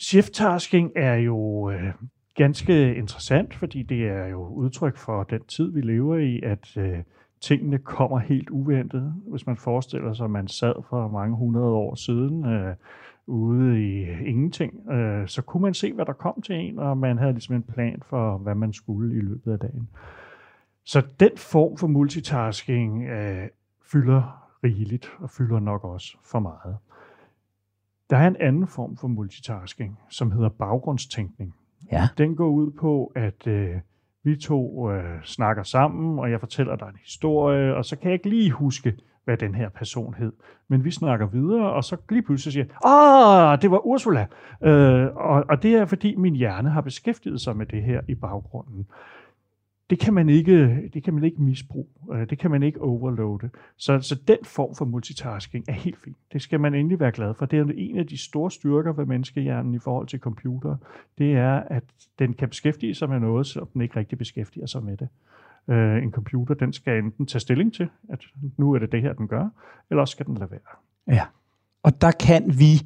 [0.02, 1.72] Shift-tasking er jo
[2.36, 7.04] ganske interessant, fordi det er jo udtryk for den tid, vi lever i, at øh,
[7.42, 9.14] tingene kommer helt uventet.
[9.28, 12.76] Hvis man forestiller sig, at man sad for mange hundrede år siden øh,
[13.28, 17.18] ude i ingenting, øh, så kunne man se, hvad der kom til en, og man
[17.18, 19.90] havde ligesom en plan for, hvad man skulle i løbet af dagen.
[20.84, 23.48] Så den form for multitasking øh,
[23.92, 26.78] fylder rigeligt, og fylder nok også for meget.
[28.10, 31.56] Der er en anden form for multitasking, som hedder baggrundstænkning.
[31.92, 32.08] Ja.
[32.18, 33.76] Den går ud på, at øh,
[34.24, 38.14] vi to øh, snakker sammen, og jeg fortæller dig en historie, og så kan jeg
[38.14, 38.94] ikke lige huske,
[39.26, 40.34] hvad den her person hed.
[40.68, 44.28] Men vi snakker videre, og så lige pludselig siger ah, det var Ursula.
[44.64, 48.16] Øh, og, og det er, fordi min hjerne har beskæftiget sig med det her i
[48.16, 48.88] baggrunden
[49.90, 51.88] det kan man ikke, det kan man ikke misbruge.
[52.14, 53.50] Øh, det kan man ikke overloade.
[53.78, 56.18] Så, så den form for multitasking er helt fint.
[56.34, 57.46] Det skal man endelig være glad for.
[57.46, 60.78] Det er en af de store styrker ved menneskehjernen i forhold til computer.
[61.18, 61.84] Det er, at
[62.20, 65.08] den kan beskæftige sig med noget, som den ikke rigtig beskæftiger sig med det.
[65.68, 68.20] Øh, en computer, den skal enten tage stilling til, at
[68.58, 69.50] nu er det det her, den gør,
[69.90, 71.16] eller også skal den lade være.
[71.16, 71.26] Ja,
[71.84, 72.82] og der kan vi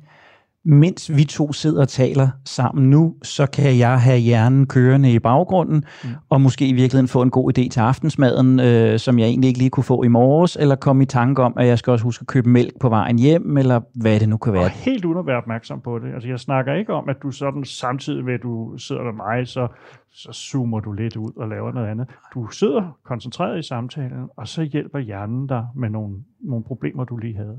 [0.66, 5.20] mens vi to sidder og taler sammen nu, så kan jeg have hjernen kørende i
[5.20, 6.10] baggrunden, mm.
[6.30, 9.60] og måske i virkeligheden få en god idé til aftensmaden, øh, som jeg egentlig ikke
[9.60, 12.24] lige kunne få i morges, eller komme i tanke om, at jeg skal også huske
[12.24, 14.64] at købe mælk på vejen hjem, eller hvad det nu kan være.
[14.64, 16.14] Og helt uden at være opmærksom på det.
[16.14, 19.48] Altså jeg snakker ikke om, at du sådan samtidig med, at du sidder med mig,
[19.48, 19.68] så,
[20.14, 22.08] så zoomer du lidt ud og laver noget andet.
[22.34, 27.18] Du sidder koncentreret i samtalen, og så hjælper hjernen dig med nogle, nogle problemer, du
[27.18, 27.58] lige havde.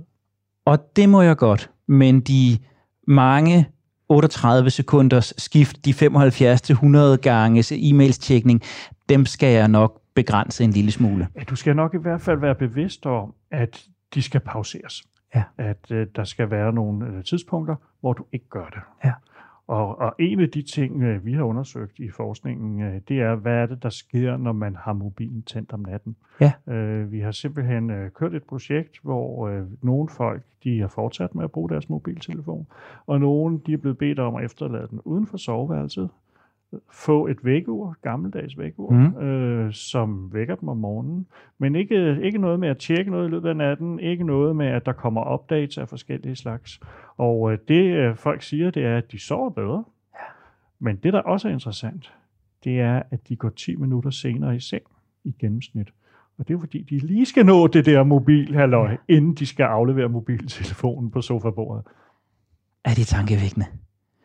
[0.65, 2.59] Og det må jeg godt, men de
[3.11, 3.69] mange
[4.09, 8.63] 38 sekunders skift, de 75 til 100 gange e-mails tjekning,
[9.09, 11.29] dem skal jeg nok begrænse en lille smule.
[11.37, 13.85] Ja, du skal nok i hvert fald være bevidst om, at
[14.15, 15.03] de skal pauseres.
[15.35, 15.43] Ja.
[15.59, 18.81] At uh, der skal være nogle uh, tidspunkter, hvor du ikke gør det.
[19.05, 19.13] Ja.
[19.71, 23.35] Og, og en af de ting, uh, vi har undersøgt i forskningen, uh, det er,
[23.35, 26.17] hvad er det, der sker, når man har mobilen tændt om natten.
[26.41, 26.53] Ja.
[26.67, 31.45] Uh, vi har simpelthen uh, kørt et projekt, hvor nogle folk de har fortsat med
[31.45, 32.67] at bruge deres mobiltelefon,
[33.07, 36.11] og nogle de er blevet bedt om at efterlade den uden for soveværelset,
[36.93, 39.23] få et vækkeur, gammeldags vækkeur, mm.
[39.23, 41.27] øh, som vækker dem om morgenen.
[41.59, 44.67] Men ikke, ikke noget med at tjekke noget i løbet af natten, ikke noget med,
[44.67, 46.81] at der kommer updates af forskellige slags.
[47.17, 49.85] Og øh, det øh, folk siger, det er, at de sover bedre.
[50.15, 50.25] Ja.
[50.79, 52.13] Men det, der også er interessant,
[52.65, 54.83] det er, at de går 10 minutter senere i seng
[55.25, 55.89] i gennemsnit.
[56.39, 59.65] Og det er fordi, de lige skal nå det der mobil, halløj, inden de skal
[59.65, 61.85] aflevere mobiltelefonen på sofabordet.
[62.85, 63.67] Er det tankevækkende?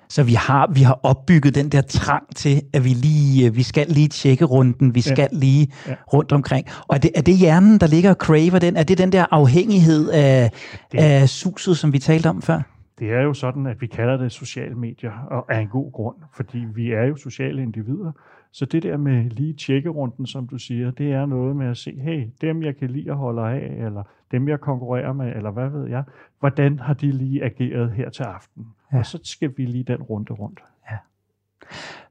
[0.09, 3.87] Så vi har, vi har opbygget den der trang til, at vi lige vi skal
[3.87, 5.37] lige tjekke runden, vi skal ja.
[5.37, 5.95] lige ja.
[6.13, 6.67] rundt omkring.
[6.87, 8.77] Og er det, er det hjernen, der ligger og craver den?
[8.77, 10.51] Er det den der afhængighed af,
[10.91, 12.61] det, af suset, som vi talte om før?
[12.99, 16.15] Det er jo sådan, at vi kalder det sociale medier, og er en god grund,
[16.35, 18.11] fordi vi er jo sociale individer.
[18.55, 21.99] Så det der med lige tjekkerunden, som du siger, det er noget med at se,
[21.99, 25.69] hey, dem jeg kan lide at holde af, eller dem jeg konkurrerer med, eller hvad
[25.69, 26.03] ved jeg,
[26.39, 28.65] hvordan har de lige ageret her til aften?
[28.93, 28.97] Ja.
[28.97, 30.59] Og så skal vi lige den runde rundt.
[30.91, 30.97] Ja.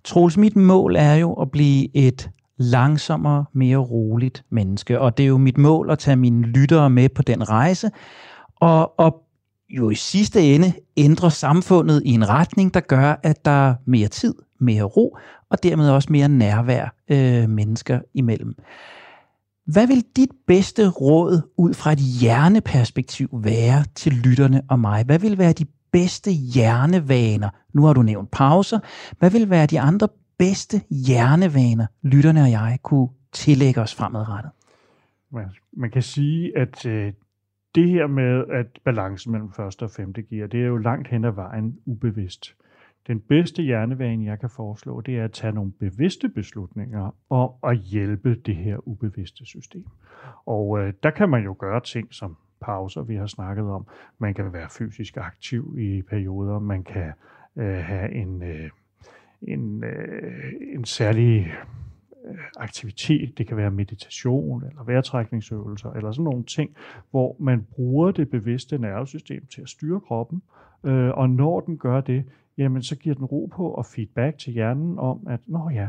[0.05, 5.29] Troels, mit mål er jo at blive et langsommere, mere roligt menneske, og det er
[5.29, 7.91] jo mit mål at tage mine lyttere med på den rejse,
[8.57, 9.23] og, og
[9.69, 14.09] jo i sidste ende ændre samfundet i en retning, der gør, at der er mere
[14.09, 15.19] tid, mere ro,
[15.55, 18.55] og dermed også mere nærvær øh, mennesker imellem.
[19.67, 25.05] Hvad vil dit bedste råd ud fra et hjerneperspektiv være til lytterne og mig?
[25.05, 27.51] Hvad vil være de bedste hjernevaner?
[27.73, 28.79] Nu har du nævnt pauser.
[29.19, 34.51] Hvad vil være de andre bedste hjernevaner, lytterne og jeg kunne tillægge os fremadrettet?
[35.77, 37.13] Man kan sige, at øh,
[37.75, 41.25] det her med at balancen mellem første og femte gear, det er jo langt hen
[41.25, 42.55] ad vejen ubevidst.
[43.07, 47.79] Den bedste hjernevane, jeg kan foreslå, det er at tage nogle bevidste beslutninger om at
[47.79, 49.87] hjælpe det her ubevidste system.
[50.47, 53.87] Og øh, der kan man jo gøre ting som pauser, vi har snakket om.
[54.19, 56.59] Man kan være fysisk aktiv i perioder.
[56.59, 57.13] Man kan
[57.57, 58.71] øh, have en, øh,
[59.43, 61.55] en, øh, en særlig
[62.29, 63.39] øh, aktivitet.
[63.39, 66.77] Det kan være meditation eller vejrtrækningsøvelser eller sådan nogle ting,
[67.11, 70.43] hvor man bruger det bevidste nervesystem til at styre kroppen.
[70.85, 72.25] Øh, og når den gør det,
[72.59, 75.89] jamen så giver den ro på og feedback til hjernen om, at nå ja,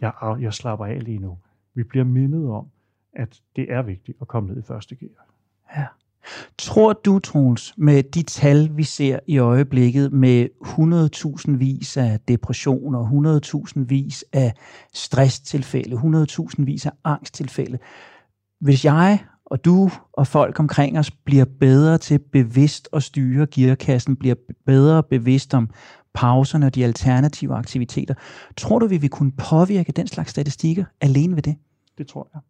[0.00, 1.38] jeg, jeg slapper af lige nu.
[1.74, 2.66] Vi bliver mindet om,
[3.12, 5.26] at det er vigtigt at komme ned i første gear.
[5.76, 5.86] Ja.
[6.58, 10.48] Tror du, Troels, med de tal, vi ser i øjeblikket, med
[11.48, 14.52] 100.000 vis af depressioner, 100.000 vis af
[14.94, 17.78] stresstilfælde, 100.000 vis af angsttilfælde,
[18.60, 24.16] hvis jeg og du og folk omkring os bliver bedre til bevidst at styre gearkassen,
[24.16, 24.34] bliver
[24.66, 25.70] bedre bevidst om
[26.14, 28.14] pauserne og de alternative aktiviteter,
[28.56, 31.56] tror du, vi vil kunne påvirke den slags statistikker alene ved det?
[31.98, 32.40] Det tror jeg.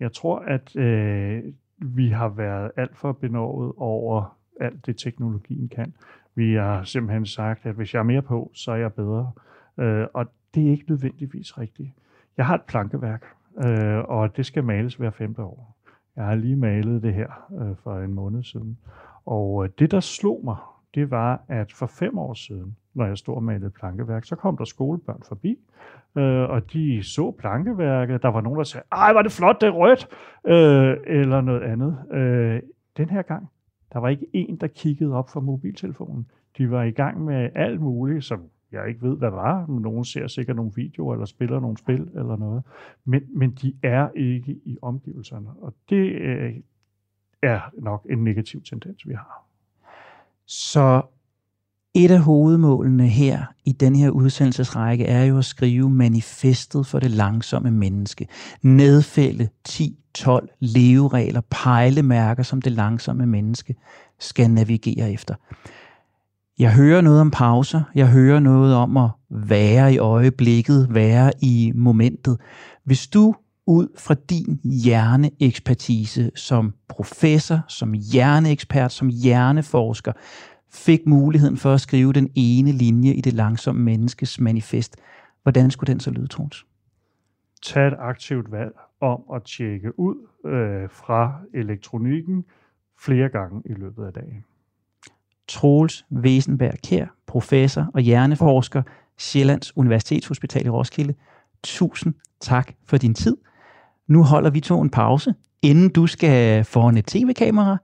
[0.00, 1.42] Jeg tror, at øh,
[1.78, 5.94] vi har været alt for benovet over alt det, teknologien kan.
[6.34, 9.32] Vi har simpelthen sagt, at hvis jeg er mere på, så er jeg bedre.
[9.78, 11.90] Øh, og det er ikke nødvendigvis rigtigt.
[12.36, 13.24] Jeg har et plankeværk,
[13.64, 15.76] øh, og det skal males hver femte år.
[16.16, 18.78] Jeg har lige malet det her øh, for en måned siden.
[19.26, 20.56] Og øh, det, der slog mig,
[20.94, 24.56] det var, at for fem år siden, når jeg stod og malede plankeværk, så kom
[24.56, 25.58] der skolebørn forbi,
[26.16, 28.22] øh, og de så plankeværket.
[28.22, 30.08] Der var nogen, der sagde, ej, var det flot, det er rødt,
[30.46, 31.98] øh, eller noget andet.
[32.12, 32.62] Øh,
[32.96, 33.48] Den her gang,
[33.92, 36.30] der var ikke en, der kiggede op for mobiltelefonen.
[36.58, 39.66] De var i gang med alt muligt, som jeg ikke ved, hvad var.
[39.68, 42.62] Nogen ser sikkert nogle videoer, eller spiller nogle spil, eller noget.
[43.04, 45.48] Men, men de er ikke i omgivelserne.
[45.60, 46.54] Og det øh,
[47.42, 49.45] er nok en negativ tendens, vi har.
[50.46, 51.02] Så
[51.94, 57.10] et af hovedmålene her i den her udsendelsesrække er jo at skrive manifestet for det
[57.10, 58.28] langsomme menneske.
[58.62, 63.74] Nedfælde 10-12 leveregler, pejlemærker, som det langsomme menneske
[64.18, 65.34] skal navigere efter.
[66.58, 67.82] Jeg hører noget om pauser.
[67.94, 72.38] Jeg hører noget om at være i øjeblikket, være i momentet.
[72.84, 73.34] Hvis du
[73.66, 80.12] ud fra din hjerneekspertise som professor, som hjerneekspert, som hjerneforsker,
[80.72, 84.96] fik muligheden for at skrive den ene linje i det langsomme menneskes manifest,
[85.42, 86.66] hvordan skulle den så lyde, Troels?
[87.62, 92.44] Tag et aktivt valg om at tjekke ud øh, fra elektronikken
[92.98, 94.44] flere gange i løbet af dagen.
[95.48, 98.82] Troels Wesenberg Kær, professor og hjerneforsker,
[99.18, 101.14] Sjællands Universitetshospital i Roskilde.
[101.62, 103.36] Tusind tak for din tid.
[104.06, 107.76] Nu holder vi to en pause, inden du skal foran et tv-kamera,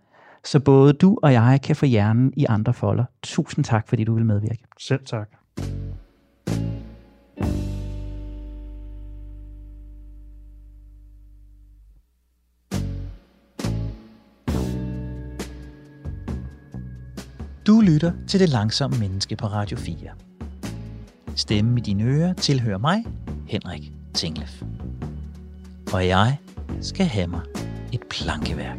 [0.45, 3.05] så både du og jeg kan få hjernen i andre folder.
[3.23, 4.62] Tusind tak, fordi du vil medvirke.
[4.79, 5.29] Selv tak.
[17.66, 19.97] Du lytter til Det Langsomme Menneske på Radio 4.
[21.37, 23.05] Stemmen i dine ører tilhører mig,
[23.47, 24.62] Henrik Tinglef.
[25.93, 26.36] Og jeg
[26.80, 27.40] skal have mig
[27.93, 28.78] et plankeværk.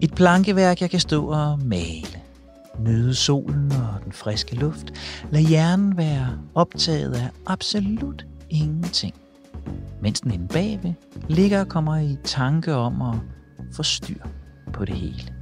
[0.00, 2.20] Et plankeværk, jeg kan stå og male.
[2.78, 4.92] Nyde solen og den friske luft.
[5.30, 9.14] Lad hjernen være optaget af absolut ingenting.
[10.00, 10.92] Mens den inde bagved
[11.28, 13.14] ligger og kommer i tanke om at
[13.72, 14.24] få styr
[14.72, 15.34] på det hele.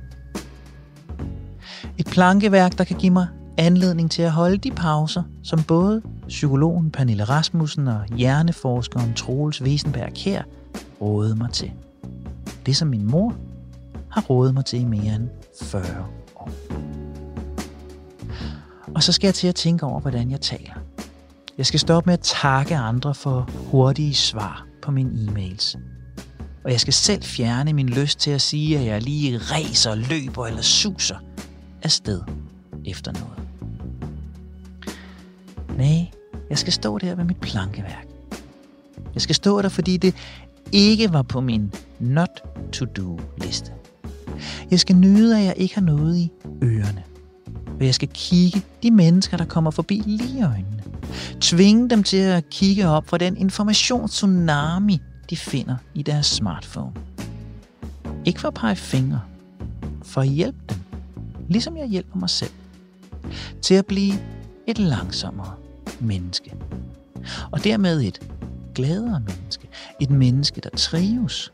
[1.99, 3.27] Et plankeværk, der kan give mig
[3.59, 10.13] anledning til at holde de pauser, som både psykologen Pernille Rasmussen og hjerneforskeren Troels Wesenberg
[10.17, 10.43] her
[11.01, 11.73] rådede mig til.
[12.67, 13.37] Det som min mor
[14.11, 15.29] har rådet mig til i mere end
[15.63, 16.07] 40
[16.37, 16.51] år.
[18.95, 20.75] Og så skal jeg til at tænke over, hvordan jeg taler.
[21.59, 25.79] Jeg skal stoppe med at takke andre for hurtige svar på mine e-mails.
[26.65, 30.47] Og jeg skal selv fjerne min lyst til at sige, at jeg lige racer, løber
[30.47, 31.17] eller suser
[31.83, 32.21] afsted
[32.87, 33.41] efter noget.
[35.77, 36.11] Nej,
[36.51, 38.07] jeg skal stå der ved mit plankeværk.
[39.15, 40.15] Jeg skal stå der, fordi det
[40.73, 42.43] ikke var på min not
[42.73, 43.73] to do liste.
[44.71, 46.31] Jeg skal nyde, at jeg ikke har noget i
[46.63, 47.03] ørerne.
[47.81, 50.83] Og jeg skal kigge de mennesker, der kommer forbi lige i øjnene.
[51.41, 56.93] Tvinge dem til at kigge op for den informationstsunami, de finder i deres smartphone.
[58.25, 59.21] Ikke for at pege fingre,
[60.03, 60.79] for at hjælpe dem,
[61.49, 62.53] ligesom jeg hjælper mig selv,
[63.63, 64.15] til at blive
[64.67, 65.60] et langsommere
[66.01, 66.55] menneske.
[67.51, 68.31] Og dermed et
[68.75, 69.69] gladere menneske.
[70.01, 71.53] Et menneske, der trives.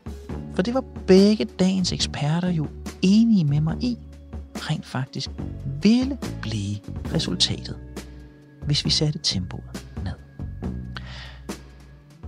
[0.55, 2.67] For det var begge dagens eksperter jo
[3.01, 3.97] enige med mig i,
[4.55, 5.29] rent faktisk
[5.81, 6.77] ville blive
[7.13, 7.77] resultatet,
[8.65, 10.13] hvis vi satte tempoet ned.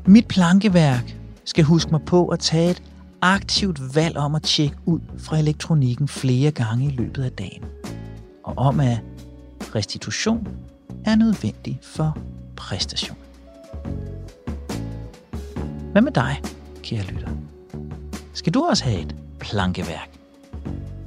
[0.06, 1.16] Mit plankeværk
[1.46, 2.84] skal huske mig på at tage et
[3.22, 7.64] aktivt valg om at tjekke ud fra elektronikken flere gange i løbet af dagen.
[8.44, 9.00] Og om at
[9.76, 10.48] restitution
[11.10, 12.18] er nødvendig for
[12.56, 13.18] præstation.
[15.92, 16.42] Hvad med dig,
[16.84, 17.30] kære lytter?
[18.34, 20.10] Skal du også have et plankeværk?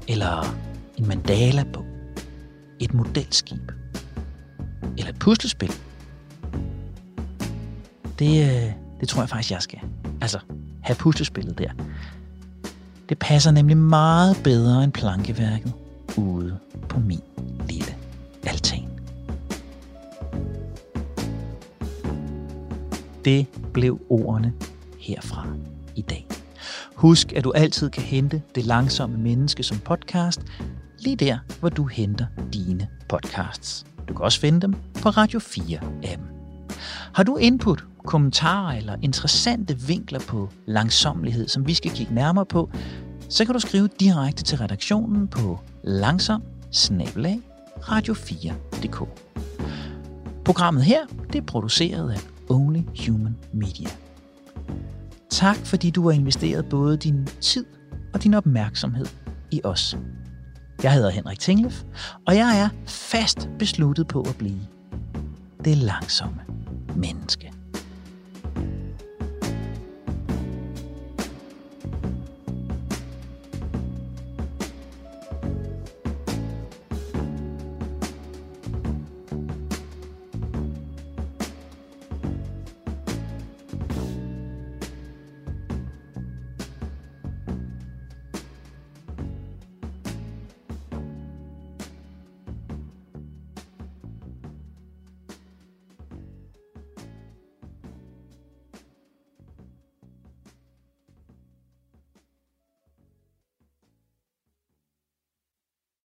[0.08, 0.56] Eller
[0.98, 1.84] en mandala på?
[2.80, 3.72] Et modelskib?
[4.98, 5.72] Eller et puslespil?
[8.18, 9.80] Det, øh, det tror jeg faktisk, jeg skal.
[10.20, 10.38] Altså,
[10.80, 11.70] have puslespillet der.
[13.08, 15.72] Det passer nemlig meget bedre end plankeværket
[16.16, 17.20] ude på min
[23.24, 24.52] Det blev ordene
[24.98, 25.46] herfra
[25.96, 26.26] i dag.
[26.94, 30.40] Husk, at du altid kan hente Det Langsomme Menneske som podcast,
[30.98, 33.86] lige der, hvor du henter dine podcasts.
[34.08, 36.32] Du kan også finde dem på Radio 4-appen.
[37.14, 42.70] Har du input, kommentarer eller interessante vinkler på langsomlighed, som vi skal kigge nærmere på,
[43.28, 46.42] så kan du skrive direkte til redaktionen på langsom
[47.80, 49.08] radio4.dk.
[50.44, 52.31] Programmet her det er produceret af
[52.82, 53.88] Only Human Media.
[55.30, 57.64] Tak fordi du har investeret både din tid
[58.14, 59.06] og din opmærksomhed
[59.50, 59.96] i os.
[60.82, 61.82] Jeg hedder Henrik Tinglef,
[62.26, 64.60] og jeg er fast besluttet på at blive
[65.64, 66.40] det langsomme
[66.96, 67.51] menneske.